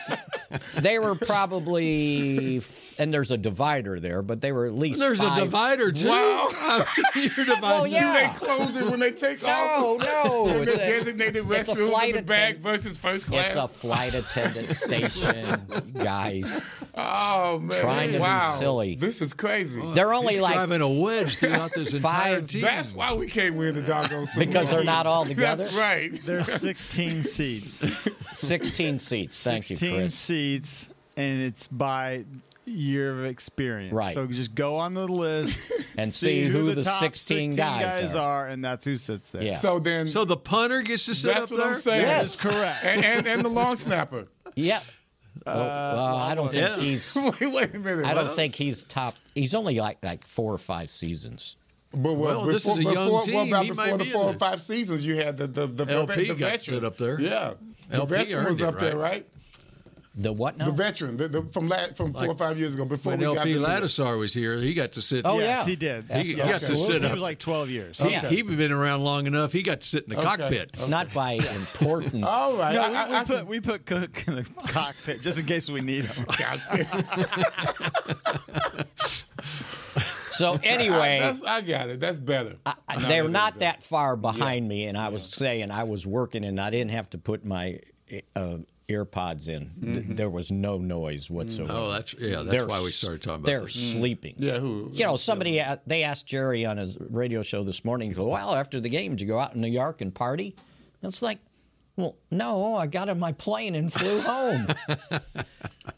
[0.78, 2.60] they were probably,
[2.98, 4.98] and there's a divider there, but they were at least.
[5.00, 6.08] There's five- a divider too.
[6.08, 6.48] Wow.
[7.14, 7.60] You're dividing.
[7.62, 8.32] Well, yeah.
[8.32, 10.02] Do they close it when they take No, off?
[10.02, 12.62] no, In it's the a- designated it's restroom flight in the back attendant.
[12.64, 13.48] versus first class.
[13.48, 16.66] It's a flight attendant station, guys.
[16.94, 18.54] oh man, trying to be wow.
[18.58, 18.94] silly.
[18.96, 19.82] This is crazy.
[19.94, 22.62] They're only He's like driving a wedge throughout this entire Five- team.
[22.62, 25.64] That's why we can't win the doggone Super Because they're not all together?
[25.64, 26.12] That's right.
[26.24, 28.08] There's 16 seats.
[28.32, 29.42] 16 seats.
[29.42, 32.24] Thank you, 16 seats, and it's by
[32.66, 33.92] year of experience.
[33.92, 34.12] Right.
[34.12, 38.48] So just go on the list And see who the top 16 guys are.
[38.48, 39.42] and that's who sits there.
[39.42, 39.52] Yeah.
[39.54, 41.68] So then, So the punter gets to sit that's up what there.
[41.68, 42.02] I'm saying.
[42.02, 42.36] Yes.
[42.36, 42.84] That's correct.
[42.84, 44.26] And, and and the long snapper.
[44.54, 44.80] Yeah.
[45.46, 46.76] well, uh, well, I don't think yeah.
[46.76, 47.14] he's.
[47.40, 48.04] wait, wait a minute.
[48.06, 49.14] I don't think he's top.
[49.34, 51.56] He's only like like four or five seasons.
[51.92, 53.34] But Well, well, this is a young before, team.
[53.34, 54.38] What about He might before the be four or there.
[54.38, 55.06] five seasons?
[55.06, 57.18] You had the the the, LP the got veteran sit up there.
[57.20, 57.54] Yeah,
[57.88, 59.26] the LP veteran was earned it, up there, right?
[60.16, 60.22] Right?
[60.22, 60.64] The what now?
[60.66, 63.26] The veteran, the, the, from la- from four or five years ago, before When we
[63.26, 65.26] got LP the new- Ladouceur was here, he got to sit.
[65.26, 65.70] Oh, yes, yeah.
[65.70, 66.04] he did.
[66.10, 66.94] He- he got to Absolutely.
[66.94, 67.98] sit He was like 12 years.
[68.00, 68.26] He, Yeah.
[68.28, 69.52] he'd been around long enough.
[69.52, 70.26] He got to sit in the Okay.
[70.26, 70.70] cockpit.
[70.74, 72.24] It's not by importance.
[72.26, 74.44] All right, No, I- we, I- we I put can- we put Cook in the
[74.68, 76.26] cockpit just in case we need him.
[80.30, 81.98] So anyway, That's, I got it.
[81.98, 82.56] That's better.
[82.66, 82.74] I-
[83.08, 86.68] they're not that far behind me, and I was saying I was working and I
[86.68, 87.80] didn't have to put my
[88.34, 89.70] uh, earpods in.
[89.82, 90.14] Th- mm-hmm.
[90.14, 91.72] There was no noise whatsoever.
[91.74, 92.36] Oh, that's yeah.
[92.36, 93.76] That's They're why we started talking about They're this.
[93.76, 93.92] Mm.
[93.92, 94.34] sleeping.
[94.38, 94.90] Yeah, who?
[94.92, 98.14] You know, somebody a- they asked Jerry on his radio show this morning.
[98.16, 100.54] "Well, after the game, did you go out in New York and party?"
[101.02, 101.38] And it's like,
[101.96, 104.66] well, no, I got on my plane and flew home.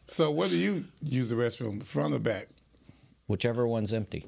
[0.07, 2.48] So, what do you use the restroom, front or back?
[3.27, 4.24] Whichever one's empty.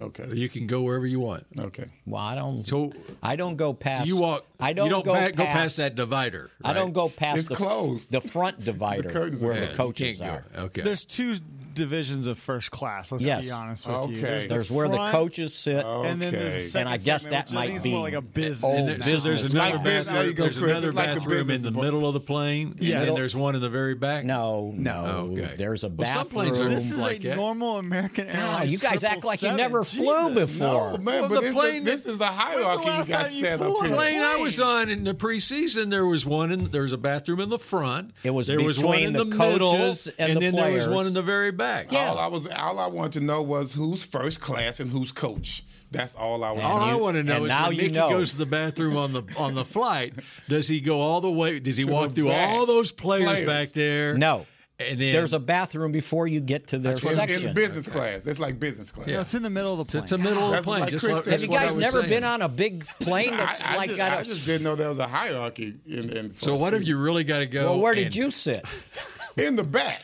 [0.00, 0.28] Okay.
[0.32, 1.46] You can go wherever you want.
[1.58, 1.84] Okay.
[2.06, 2.66] Well, I don't.
[2.66, 4.06] So I don't go past.
[4.06, 4.46] you walk.
[4.58, 6.50] I don't, You don't go, pa- past, go past that divider.
[6.64, 8.10] I don't go past It's the, closed.
[8.10, 9.68] the front divider curtains are where down.
[9.70, 10.44] the coaches are.
[10.56, 10.82] Okay.
[10.82, 11.34] There's two
[11.74, 13.12] divisions of first class.
[13.12, 13.46] Let's Yes.
[13.46, 14.18] be honest with you.
[14.26, 14.46] Okay.
[14.46, 15.84] There's where the coaches sit.
[15.84, 17.82] Oh, and then there's the second And I guess segment, that which I think might
[17.82, 18.64] be more like a business.
[18.64, 19.52] old And there- so there's business.
[19.52, 20.34] another Like business- there you bathroom.
[20.34, 20.70] go, There's Chris.
[20.70, 23.08] another like bathroom in the middle of the plane, Yes.
[23.08, 24.24] and there's one in the very back.
[24.24, 25.30] No, no.
[25.32, 25.54] Okay.
[25.56, 26.42] There's a Well, some bathroom.
[26.44, 28.72] planes are This is like a normal American Airlines.
[28.72, 29.56] you guys act like you 777.
[29.56, 30.92] never flew before.
[30.92, 33.32] No, man, Well, but the this, plane- this is the hierarchy you last got time
[33.34, 33.94] you set flew up on here.
[33.94, 36.96] a plane I was on in the preseason, there was one in there was a
[36.98, 38.10] bathroom in the front.
[38.22, 40.72] It was there was one between in the the, middle, coaches and the then there
[40.74, 41.92] was one in the very back.
[41.92, 42.08] Yeah.
[42.10, 45.64] All I was, all I wanted to know was who's first class and who's coach.
[45.92, 46.64] That's all I was.
[46.64, 48.10] All I want to know is now when Mickey know.
[48.10, 50.14] goes to the bathroom on the on the flight,
[50.48, 51.58] does he go all the way?
[51.58, 52.48] Does he To walk through back.
[52.50, 53.46] all those players, Players.
[53.46, 54.16] back there?
[54.16, 54.46] No.
[54.78, 57.48] And then There's a bathroom before you get to their in, section.
[57.48, 58.26] in business class.
[58.26, 59.08] It's like business class.
[59.08, 60.02] No, it's in the middle of the plane.
[60.04, 60.80] it's the middle of the plane.
[60.80, 62.08] like Chris like, Have you guys never saying.
[62.08, 64.62] been on a big plane that's I, I like just, got I a just didn't
[64.62, 66.08] know there was a hierarchy in.
[66.16, 67.70] in So what have you really got to go?
[67.72, 68.64] Well, where did and- you sit?
[69.36, 70.02] in the back?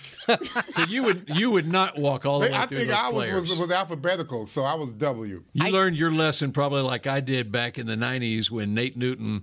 [0.71, 3.09] So you would you would not walk all the way I through think those I
[3.11, 3.49] was, players.
[3.51, 5.43] was was alphabetical, so I was W.
[5.53, 9.43] You learned your lesson probably like I did back in the '90s when Nate Newton.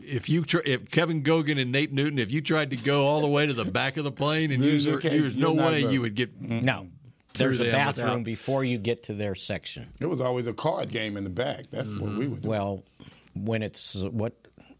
[0.00, 3.20] If you tr- if Kevin Gogan and Nate Newton, if you tried to go all
[3.20, 5.82] the way to the back of the plane and You- use, you their- no way
[5.82, 5.92] good.
[5.92, 6.40] you would get.
[6.40, 6.88] No.
[7.34, 9.88] There's a bathroom without- before you get to their section.
[10.00, 11.64] It was always a card game in the back.
[11.70, 12.48] That's what we would do.
[12.48, 12.84] Well,
[13.34, 14.34] when it's what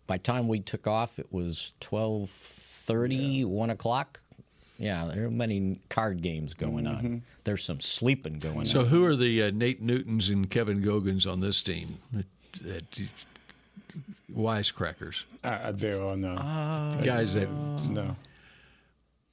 [0.07, 4.21] by time we took off, it was twelve thirty, one o'clock.
[4.79, 7.23] Yeah, there are many card games going on.
[7.45, 8.85] There's some sleeping going So on.
[8.87, 11.99] So, who are the uh, Nate Newtons and Kevin Gogans on this team?
[12.13, 12.27] That,
[12.63, 13.01] that,
[14.35, 16.35] wisecrackers, Uh, there are no
[17.05, 17.49] guys that
[17.89, 18.17] no.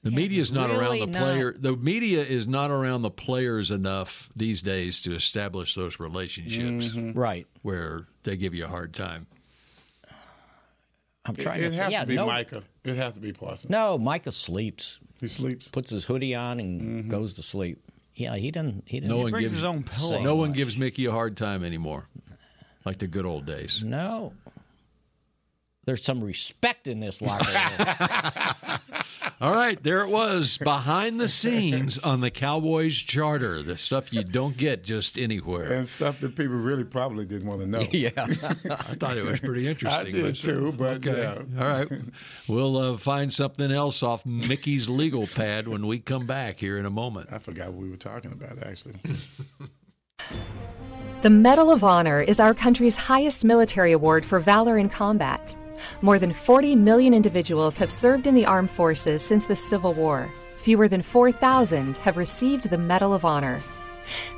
[0.03, 1.55] the media is not around really the not- player.
[1.57, 7.47] The media is not around the players enough these days to establish those relationships right.
[7.63, 9.25] where they give you a hard time.
[11.25, 11.75] I'm It, trying it to.
[11.75, 12.63] has yeah, to be no, Micah.
[12.83, 13.69] It has to be Parsons.
[13.69, 14.99] no, Micah sleeps.
[15.19, 15.67] He sleeps.
[15.67, 17.09] Puts his hoodie on and mm-hmm.
[17.09, 17.79] goes to sleep.
[18.15, 18.83] Yeah, he doesn't.
[18.87, 19.09] He doesn't.
[19.09, 20.17] No he one brings gives his own pillow.
[20.17, 22.07] say No one gives Mickey a hard time anymore,
[22.85, 23.83] like the good old days.
[23.83, 24.33] No.
[25.85, 28.79] There's some respect in this locker room.
[29.41, 33.63] All right, there it was behind the scenes on the Cowboys charter.
[33.63, 35.73] The stuff you don't get just anywhere.
[35.73, 37.79] And stuff that people really probably didn't want to know.
[37.91, 38.11] yeah.
[38.15, 40.07] I thought it was pretty interesting.
[40.07, 41.21] I did but- too, but okay.
[41.21, 41.59] yeah.
[41.59, 41.87] All right.
[42.47, 46.85] We'll uh, find something else off Mickey's legal pad when we come back here in
[46.85, 47.29] a moment.
[47.31, 48.95] I forgot what we were talking about actually.
[51.23, 55.55] The Medal of Honor is our country's highest military award for valor in combat.
[56.01, 60.31] More than 40 million individuals have served in the armed forces since the Civil War.
[60.57, 63.61] Fewer than 4,000 have received the Medal of Honor.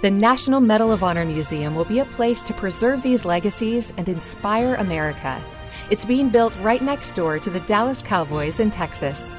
[0.02, 4.08] The National Medal of Honor Museum will be a place to preserve these legacies and
[4.08, 5.42] inspire America.
[5.90, 9.34] It's being built right next door to the Dallas Cowboys in Texas.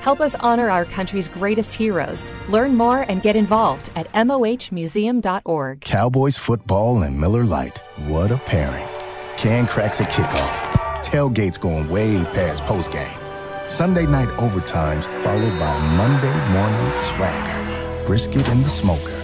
[0.00, 2.28] Help us honor our country's greatest heroes.
[2.48, 5.80] Learn more and get involved at mohmuseum.org.
[5.80, 7.78] Cowboys football and Miller Lite.
[8.08, 8.88] What a pairing.
[9.36, 10.71] Can cracks at kickoff.
[11.02, 13.18] Tailgates going way past postgame.
[13.68, 18.06] Sunday night overtimes followed by Monday morning swagger.
[18.06, 19.18] Brisket in the smoker.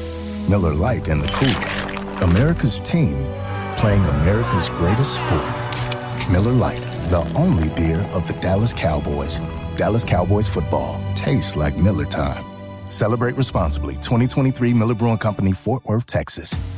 [0.51, 2.25] Miller Lite in the cooler.
[2.25, 3.27] America's team
[3.77, 6.31] playing America's greatest sport.
[6.31, 9.41] Miller Lite, the only beer of the Dallas Cowboys.
[9.77, 12.45] Dallas Cowboys football tastes like Miller time.
[12.91, 13.95] Celebrate responsibly.
[13.95, 16.78] 2023 Miller Brewing Company, Fort Worth, Texas.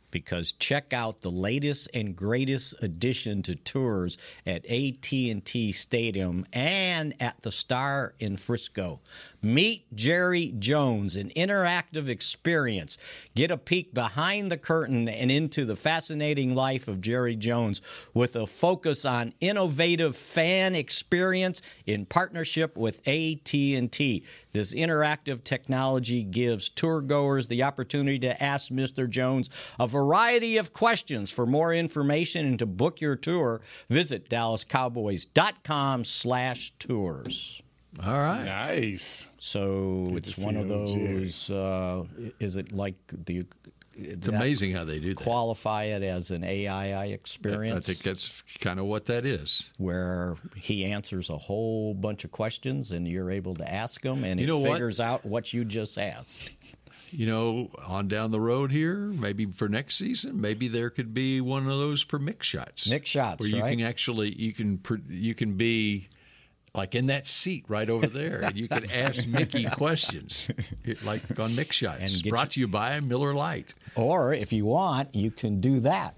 [0.11, 7.41] because check out the latest and greatest addition to tours at AT&T Stadium and at
[7.41, 8.99] the Star in Frisco.
[9.41, 12.97] Meet Jerry Jones, an interactive experience.
[13.35, 17.81] Get a peek behind the curtain and into the fascinating life of Jerry Jones
[18.13, 24.23] with a focus on innovative fan experience in partnership with AT&T.
[24.53, 29.09] This interactive technology gives tour goers the opportunity to ask Mr.
[29.09, 29.49] Jones
[29.79, 31.31] a variety of questions.
[31.31, 37.61] For more information and to book your tour, visit dallascowboys.com slash tours.
[38.03, 38.45] All right.
[38.45, 39.29] Nice.
[39.37, 41.51] So Good it's one of those.
[41.51, 42.05] Uh,
[42.39, 42.95] is it like
[43.25, 43.45] do you?
[43.95, 45.23] It's amazing how they do that.
[45.23, 47.89] Qualify it as an AI experience.
[47.89, 49.71] I think that's kind of what that is.
[49.77, 54.39] Where he answers a whole bunch of questions and you're able to ask him, and
[54.39, 54.71] You it know what?
[54.73, 56.51] figures out what you just asked.
[57.13, 61.41] You know, on down the road here, maybe for next season, maybe there could be
[61.41, 62.87] one of those for Mick Shots.
[62.87, 63.77] Mick Shots, where you right?
[63.77, 64.79] can actually you can
[65.09, 66.07] you can be
[66.73, 70.49] like in that seat right over there, and you can ask Mickey questions,
[71.03, 72.23] like on Mick Shots.
[72.23, 73.73] And Brought to you by Miller Lite.
[73.95, 76.15] Or if you want, you can do that.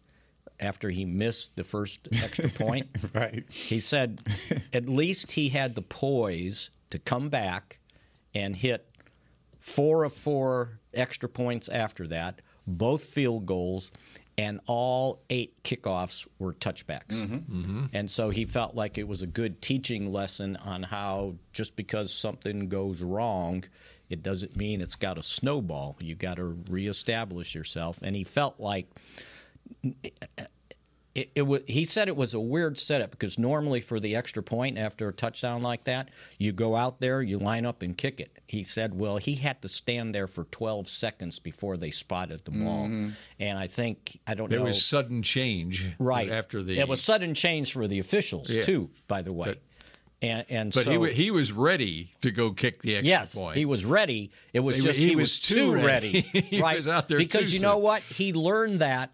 [0.61, 3.45] after he missed the first extra point, right?
[3.51, 4.21] He said
[4.73, 7.79] at least he had the poise to come back
[8.35, 8.87] and hit
[9.59, 13.91] four of four extra points after that, both field goals,
[14.41, 17.09] and all eight kickoffs were touchbacks.
[17.09, 17.35] Mm-hmm.
[17.35, 17.85] Mm-hmm.
[17.93, 22.11] And so he felt like it was a good teaching lesson on how just because
[22.11, 23.65] something goes wrong,
[24.09, 25.99] it doesn't mean it's got to snowball.
[26.01, 28.01] You got to reestablish yourself.
[28.03, 28.89] And he felt like
[31.15, 34.43] it, it was, he said it was a weird setup because normally for the extra
[34.43, 36.09] point after a touchdown like that,
[36.39, 38.39] you go out there, you line up and kick it.
[38.47, 42.53] He said, well, he had to stand there for 12 seconds before they spotted the
[42.53, 42.87] ball.
[42.87, 43.13] Mhm.
[43.41, 44.67] And I think, I don't There know.
[44.67, 46.31] was sudden change right.
[46.31, 48.63] after the It was sudden change for the officials, Yeah.
[48.63, 49.49] too, by the way.
[49.49, 49.63] But-
[50.23, 53.57] and and But so, he he was ready to go kick the extra yes, point.
[53.57, 54.31] he was ready.
[54.53, 56.27] It was He just he he, was was, too too ready.
[56.35, 56.41] ready.
[56.51, 56.77] He right?
[56.77, 58.03] was out there because too you know what?
[58.03, 59.13] He learned that.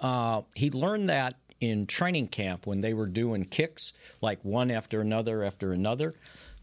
[0.00, 5.00] Uh, he learned that in training camp when they were doing kicks, like one after
[5.00, 6.14] another after another.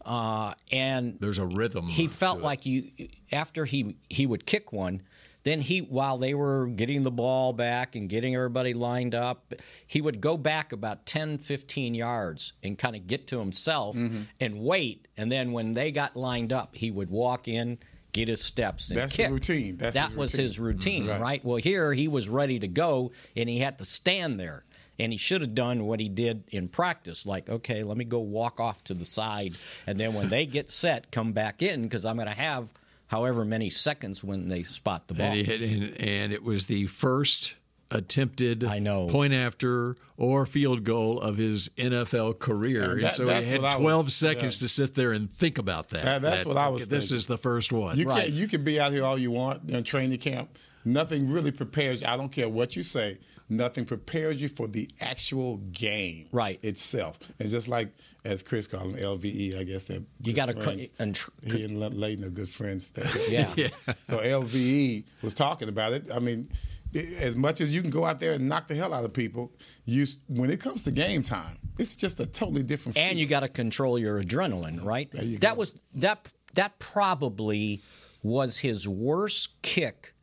[0.04, 1.86] Uh, and there's a rhythm.
[1.88, 2.90] He felt like you
[3.32, 5.02] after he he would kick one.
[5.42, 9.54] Then he, while they were getting the ball back and getting everybody lined up,
[9.86, 14.22] he would go back about 10, 15 yards and kind of get to himself Mm-hmm.
[14.40, 15.06] and wait.
[15.16, 17.78] And then when they got lined up, he would walk in,
[18.16, 19.26] get his steps, and That's kick.
[19.26, 19.76] his routine.
[19.76, 20.44] That's that his was routine.
[20.44, 21.10] his routine, mm-hmm.
[21.10, 21.20] Right.
[21.20, 21.44] right.
[21.44, 24.64] Well, here he was ready to go, and he had to stand there.
[24.98, 28.18] And he should have done what he did in practice, like, okay, let me go
[28.20, 29.56] walk off to the side,
[29.86, 32.72] and then when they get set, come back in because I'm going to have
[33.08, 35.26] however many seconds when they spot the ball.
[35.26, 37.54] And, he and, and it was the first
[37.90, 39.06] attempted I know.
[39.08, 42.92] point after or field goal of his NFL career.
[42.92, 44.64] And that- so he had 12 was- seconds yeah.
[44.64, 46.02] to sit there and think about that.
[46.04, 47.16] That- that's That, what I was This thinking.
[47.18, 47.96] is the first one.
[47.98, 50.58] You can you can be out here all you want in training camp.
[50.84, 52.06] Nothing really prepares you.
[52.06, 53.18] I don't care what you say.
[53.48, 56.58] Nothing prepares you for the actual game Right.
[56.64, 57.18] itself.
[57.38, 57.90] And just like
[58.24, 61.78] as Chris called them, LVE, I guess they're You gotta co- and tr- he and
[61.78, 62.92] Leighton are good friends.
[63.28, 63.52] Yeah.
[63.56, 63.68] Yeah.
[64.02, 66.06] So LVE was talking about it.
[66.12, 66.48] I mean,
[66.96, 69.52] as much as you can go out there and knock the hell out of people,
[69.84, 72.96] you when it comes to game time, it's just a totally different.
[72.98, 75.10] and you got to control your adrenaline, right?
[75.12, 75.54] That go.
[75.54, 77.82] was that that probably
[78.22, 80.14] was his worst kick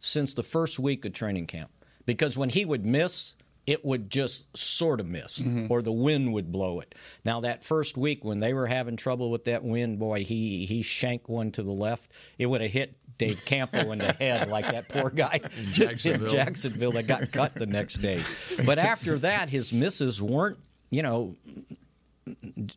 [0.00, 1.70] since the first week of training camp
[2.06, 5.66] because when he would miss it would just sort of miss Mm-hmm.
[5.72, 6.94] or the wind would blow it
[7.24, 10.82] now that first week when they were having trouble with that wind boy he he
[10.82, 14.64] shanked one to the left it would have hit Dave Campo in the head like
[14.66, 16.28] that poor guy in Jacksonville.
[16.28, 18.22] Jacksonville that got cut the next day.
[18.66, 20.58] But after that, his misses weren't,
[20.90, 21.34] you know,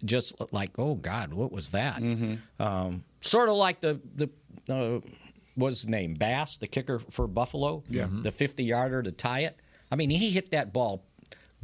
[0.03, 2.01] just like, oh God, what was that?
[2.59, 4.29] Um, sort of like the the
[4.69, 4.99] uh,
[5.55, 8.07] what's his name Bass, the kicker for Buffalo, Yeah.
[8.11, 9.57] the fifty yarder to tie it.
[9.91, 11.03] I mean, he hit that ball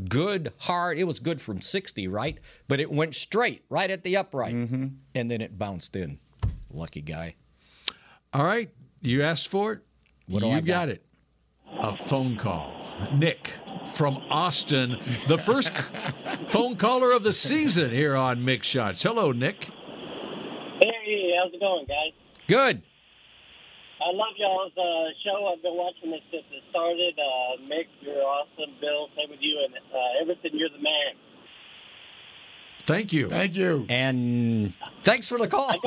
[0.09, 0.97] good hard.
[0.97, 2.37] It was good from sixty, right?
[2.67, 6.19] But it went straight right at the upright, and then it bounced in.
[6.71, 7.35] Lucky guy.
[8.33, 8.69] All right.
[9.01, 9.79] You asked for it.
[10.27, 10.87] What do You've I got?
[10.87, 11.05] got it.
[11.79, 12.73] A phone call.
[13.13, 13.51] Nick
[13.93, 15.71] from Austin, the first
[16.49, 19.03] phone caller of the season here on Mick Shots.
[19.03, 19.65] Hello, Nick.
[20.81, 22.13] Hey, how's it going, guys?
[22.47, 22.81] Good.
[24.01, 25.51] I love y'all's uh, show.
[25.53, 27.13] I've been watching it since it started.
[27.17, 28.73] Uh, Mick, you're awesome.
[28.81, 29.61] Bill, same with you.
[29.65, 31.13] And uh, Everson, you're the man.
[32.85, 33.29] Thank you.
[33.29, 33.85] Thank you.
[33.87, 34.73] And
[35.03, 35.71] thanks for the call.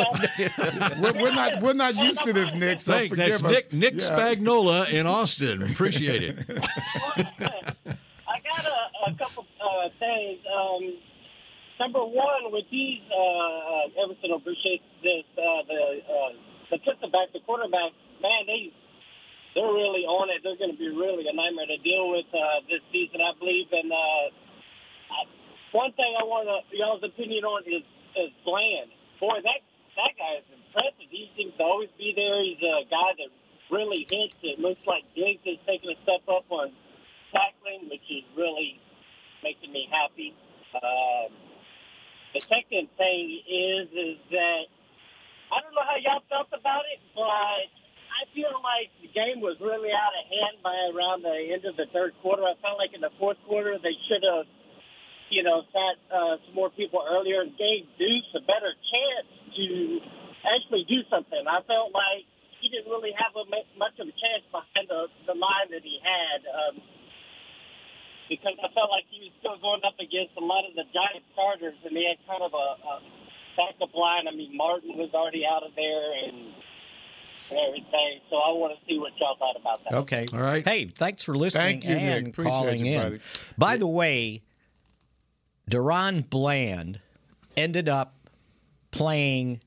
[1.03, 2.81] we're, we're not we're not used to this, Nick.
[2.81, 3.53] So Thank, forgive that's us.
[3.53, 4.01] Nick, Nick Yeah.
[4.01, 5.63] Spagnola in Austin.
[5.63, 6.39] Appreciate it.
[6.49, 10.39] I got a, a couple uh, things.
[10.49, 10.95] Um,
[11.81, 15.25] number one, with these, uh, uh, Everson will appreciate this.
[15.37, 16.33] Uh, the uh,
[16.71, 17.93] the the back, the quarterback,
[18.23, 18.73] man, they
[19.55, 20.41] they're really on it.
[20.45, 23.69] They're going to be really a nightmare to deal with uh, this season, I believe.
[23.73, 24.29] And uh, I,
[25.73, 27.85] one thing I want y'all's opinion on is
[28.17, 28.91] is Bland.
[29.21, 29.61] Boy, that
[29.97, 31.09] that guy is impressive.
[31.09, 32.43] He seems to always be there.
[32.45, 33.31] He's a guy that
[33.71, 34.37] really hits.
[34.43, 36.73] It looks like Diggs is taking a step up on
[37.33, 38.79] tackling, which is really
[39.43, 40.35] making me happy.
[40.77, 41.33] Um,
[42.35, 44.65] the second thing is is that
[45.53, 47.25] I don't know how y'all felt about it, but
[48.17, 51.77] I feel like the game was really out of hand by around the end of
[51.77, 52.43] the third quarter.
[52.43, 54.49] I felt like in the fourth quarter they should have,
[55.31, 59.67] you know, sat uh, some more people earlier and gave Deuce a better chance to
[60.47, 61.43] actually do something.
[61.47, 62.27] I felt like
[62.63, 63.45] he didn't really have a,
[63.79, 66.41] much of a chance behind the, the line that he had.
[66.47, 66.75] Um,
[68.29, 71.23] because I felt like he was still going up against a lot of the giant
[71.33, 72.95] starters, and they had kind of a, a
[73.55, 74.27] backup line.
[74.27, 76.51] I mean, Martin was already out of there, and,
[77.51, 78.19] and everything.
[78.31, 79.95] So I want to see what y'all thought about that.
[80.07, 80.27] Okay.
[80.33, 80.67] All right.
[80.67, 82.19] Hey, thanks for listening Thank you, Nick.
[82.19, 83.03] and Appreciate calling you, in.
[83.03, 83.21] buddy.
[83.57, 84.43] By the way,
[85.71, 87.01] DaRon Bland
[87.57, 88.15] ended up
[88.91, 89.61] playing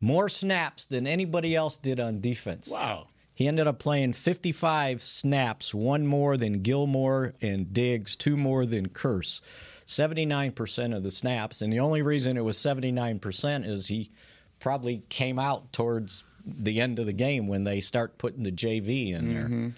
[0.00, 2.70] more snaps than anybody else did on defense.
[2.70, 3.08] Wow.
[3.34, 8.88] He ended up playing 55 snaps, one more than Gilmore and Diggs, two more than
[8.88, 9.40] Kearse.
[9.86, 11.62] 79% of the snaps.
[11.62, 14.10] And the only reason it was 79% is he
[14.58, 19.14] probably came out towards the end of the game when they start putting the JV
[19.14, 19.44] in there.
[19.44, 19.68] Mm-hmm.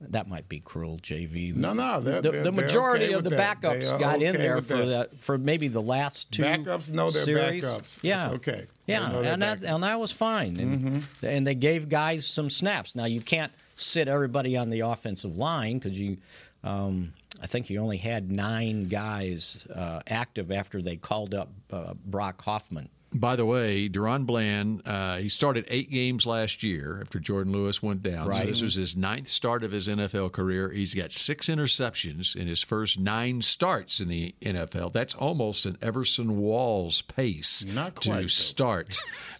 [0.00, 1.56] That might be cruel, JV.
[1.56, 3.60] No, no, they're- the, they're- the majority okay of the with that.
[3.60, 5.10] They backups got in there for that.
[5.10, 7.64] the, for maybe the last two Backups No, they're series.
[7.64, 7.98] backups.
[8.02, 8.66] Yeah, It's okay.
[8.86, 9.74] Yeah, and that backups.
[9.74, 12.94] and that was fine, and and they gave guys some snaps.
[12.94, 16.18] Now you can't sit everybody on the offensive line because you.
[16.64, 21.94] Um, I think you only had nine guys uh, active after they called up uh,
[22.04, 22.88] Brock Hoffman.
[23.12, 27.82] By the way, DaRon Bland, uh, he started eight games last year after Jourdan Lewis
[27.82, 28.26] went down.
[28.26, 28.46] So Right.
[28.46, 30.70] this was his ninth start of his NFL career.
[30.70, 34.92] He's got six interceptions in his first nine starts in the NFL.
[34.92, 38.26] That's almost an Everson Walls pace Not quite, to though.
[38.26, 38.98] start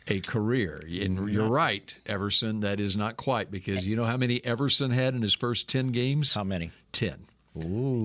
[0.08, 0.82] a career.
[0.86, 2.60] And you're right, Everson.
[2.60, 5.88] That is not quite because you know how many Everson had in his first 10
[5.88, 6.32] games?
[6.32, 6.70] How many?
[6.92, 7.26] 10.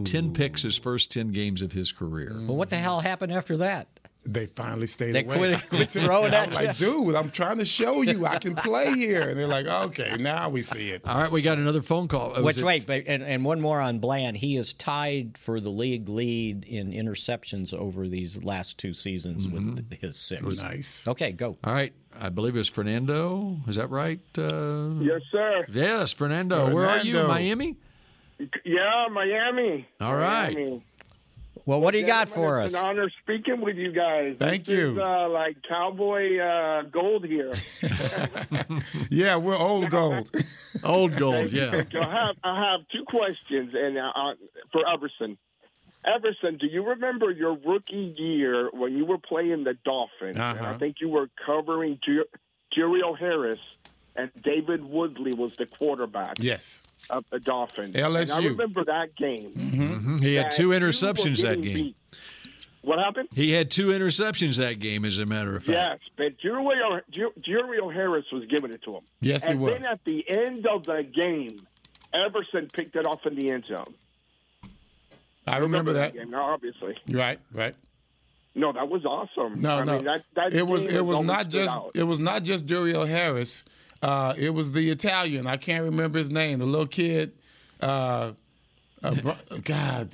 [0.04, 2.34] 10 picks his first 10 games of his career.
[2.46, 3.88] Well, what the hell happened after that?
[4.26, 5.36] They finally stayed They away.
[5.38, 9.22] quit- quit throwing I'm like, dude, I'm trying to show you I can play here.
[9.28, 11.06] And they're like, okay, now we see it.
[11.06, 12.30] All right, we got another phone call.
[12.32, 14.38] Was Which it- wait, but and, and one more on Bland.
[14.38, 19.92] He is tied for the league lead in interceptions over these last two seasons with
[20.00, 20.62] his six.
[20.62, 21.06] Nice.
[21.08, 21.58] Okay, go.
[21.64, 23.58] All right, I believe it was Fernando.
[23.68, 24.22] Is that right?
[24.38, 25.66] Uh, Yes, sir.
[25.70, 26.74] yes, Fernando.
[26.74, 27.14] Where are you?
[27.14, 27.28] Fernando.
[27.28, 27.78] Miami.
[28.66, 29.88] Yeah, Miami.
[30.02, 30.54] All right.
[30.54, 30.84] Miami.
[31.66, 32.82] Well, what do you got Gentlemen, for it's us?
[32.82, 34.36] an honor speaking with you guys.
[34.38, 34.92] Thank This you.
[34.94, 37.54] Is, uh, like cowboy uh, gold here.
[39.10, 40.30] Yeah, we're old gold.
[40.84, 41.52] Old gold.
[41.52, 41.72] Yeah.
[41.84, 41.96] Thank.
[41.96, 44.34] I have I have two questions, and uh, uh,
[44.72, 45.38] for Everson.
[46.06, 50.36] Everson, do you remember your rookie year when you were playing the Dolphins?
[50.36, 50.78] And I Uh-huh.
[50.80, 52.26] think you were covering Jer-
[52.76, 53.60] Jerry Harris,
[54.16, 56.86] and David Woodley was the quarterback yes.
[57.10, 57.96] of the Dolphins.
[57.96, 58.34] And LSU.
[58.34, 59.52] I remember that game.
[59.56, 60.24] Mhm.
[60.24, 61.74] He had two interceptions that game.
[61.76, 61.96] beat.
[62.82, 63.30] What happened?
[63.34, 65.70] He had two interceptions that game, as a matter of fact.
[65.70, 69.04] Yes, but Jer- Harris was giving it to him.
[69.22, 69.76] Yes, he was.
[69.76, 71.66] and then at the end of the game,
[72.14, 73.94] Everson picked it off in the end zone.
[75.48, 76.14] I remember that.
[76.14, 76.98] game, now, obviously.
[77.08, 77.76] Right, right.
[78.56, 79.62] No, that was awesome.
[79.62, 79.96] No, I no.
[79.96, 81.92] Mean, that, that it was it was not just out.
[81.96, 83.64] it was not just Duriel Harris.
[84.04, 85.48] Uh, it was the Italian.
[85.48, 86.60] I can't remember his name.
[86.60, 87.32] The little kid.
[87.80, 88.34] Uh,
[89.02, 90.10] uh, bro- God,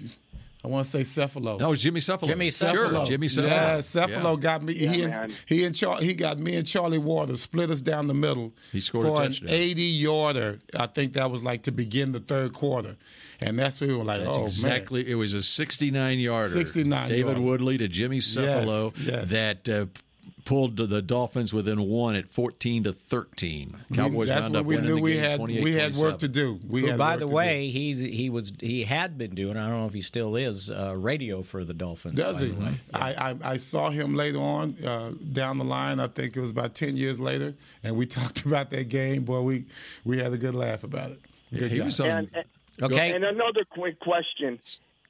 [0.63, 1.61] I want to say Cefalo.
[1.61, 2.25] Oh, Jimmy Cefalo.
[2.27, 3.47] Jimmy Sure, Jimmy Cefalo.
[3.47, 4.41] Yeah, Cefalo Yeah.
[4.41, 4.73] got me.
[4.75, 8.13] he and he and Char- he got me and Charlie Waters split us down the
[8.13, 8.53] middle.
[8.71, 9.49] He scored a for touchdown.
[9.49, 10.59] an eighty yarder.
[10.75, 12.95] I think that was like to begin the third quarter,
[13.39, 15.09] and that's when we were like, That's oh exactly.
[15.09, 16.49] It was a 69 yarder.
[16.49, 17.41] 69 David yarder.
[17.41, 19.29] Woodley to Jimmy Cefalo yes.
[19.31, 19.85] that uh,
[20.45, 23.75] pulled the Dolphins within one at 14 to 13.
[23.93, 26.27] Cowboys that's wound up we winning knew the we game had we had work to
[26.27, 26.59] do.
[26.67, 29.57] We Who, had by the to way, he's he was he had been doing.
[29.57, 32.15] I don't know if he still is uh, radio for the Dolphins.
[32.15, 32.51] Does by he?
[32.51, 32.73] the way.
[32.93, 35.99] I, I I saw him later on uh, down the line.
[35.99, 39.23] I think it was about ten years later, and we talked about that game.
[39.23, 39.65] Boy, we
[40.05, 41.19] we had a good laugh about it.
[41.53, 41.85] Good he guy.
[41.85, 42.07] was on.
[42.07, 42.45] And, and-
[42.81, 43.11] Okay.
[43.13, 44.57] And another quick question.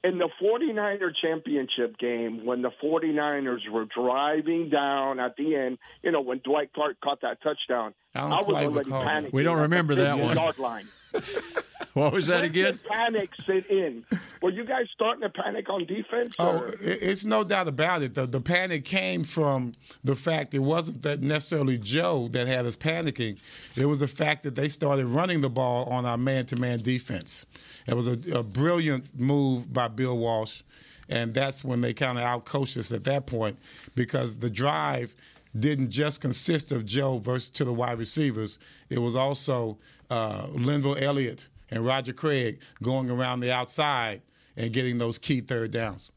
[0.02, 6.10] In the 49er championship game, when the 49ers were driving down at the end, you
[6.10, 9.32] know, when Dwight Clark caught that touchdown, I don't was quite already panicking.
[9.34, 10.36] We don't remember that one.
[10.36, 10.84] Yard line.
[11.94, 12.78] What was that When again?
[12.88, 14.04] panic sit in?
[14.42, 16.36] Were you guys starting to panic on defense?
[16.38, 18.14] Oh, or- it- it's no doubt about it.
[18.14, 19.72] The, the panic came from
[20.04, 23.38] the fact it wasn't that necessarily Joe that had us panicking.
[23.74, 27.44] It was the fact that they started running the ball on our man-to-man defense.
[27.88, 30.62] It was a, a brilliant move by Bill Walsh,
[31.08, 33.58] and that's when they kind of outcoached us at that point
[33.96, 35.12] because the drive
[35.58, 38.60] didn't just consist of Joe versus to the wide receivers.
[38.90, 39.76] It was also
[40.10, 44.22] uh, Lenvil Elliott and Roger Craig going around the outside
[44.56, 46.10] and getting those key third downs.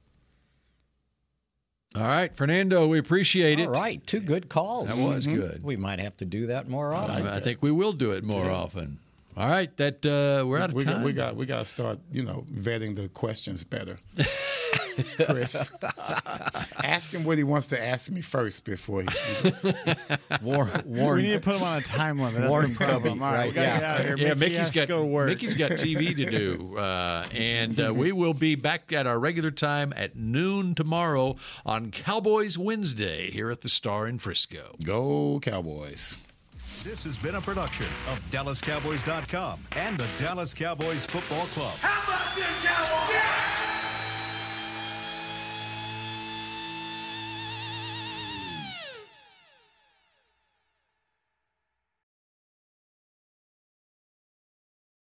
[1.95, 3.67] All right, Fernando, we appreciate it.
[3.67, 4.87] All right, two good calls.
[4.87, 5.63] That was good.
[5.63, 7.27] We might have to do that more often.
[7.27, 8.97] I, I think we will do it more often.
[9.37, 11.03] All right, that uh, we're out of we time.
[11.03, 13.99] We got we got to start, you know, vetting the questions better.
[15.25, 15.71] Chris,
[16.83, 19.07] ask him what he wants to ask me first before he.
[20.41, 22.41] War, Warren, we need to put him on a time limit.
[22.41, 23.19] That's Warren the problem.
[23.19, 23.79] Covey, All right, right, we gotta yeah.
[23.79, 24.17] get out of here.
[24.17, 25.27] yeah, Mickey Mickey's has got go work.
[25.29, 29.51] Mickey's got TV to do, uh, and uh, we will be back at our regular
[29.51, 31.35] time at noon tomorrow
[31.65, 34.75] on Cowboys Wednesday here at the Star in Frisco.
[34.83, 36.17] Go Cowboys!
[36.83, 41.73] This has been a production of DallasCowboys.com and the Dallas Cowboys Football Club.
[41.79, 43.42] How about this, Cowboys?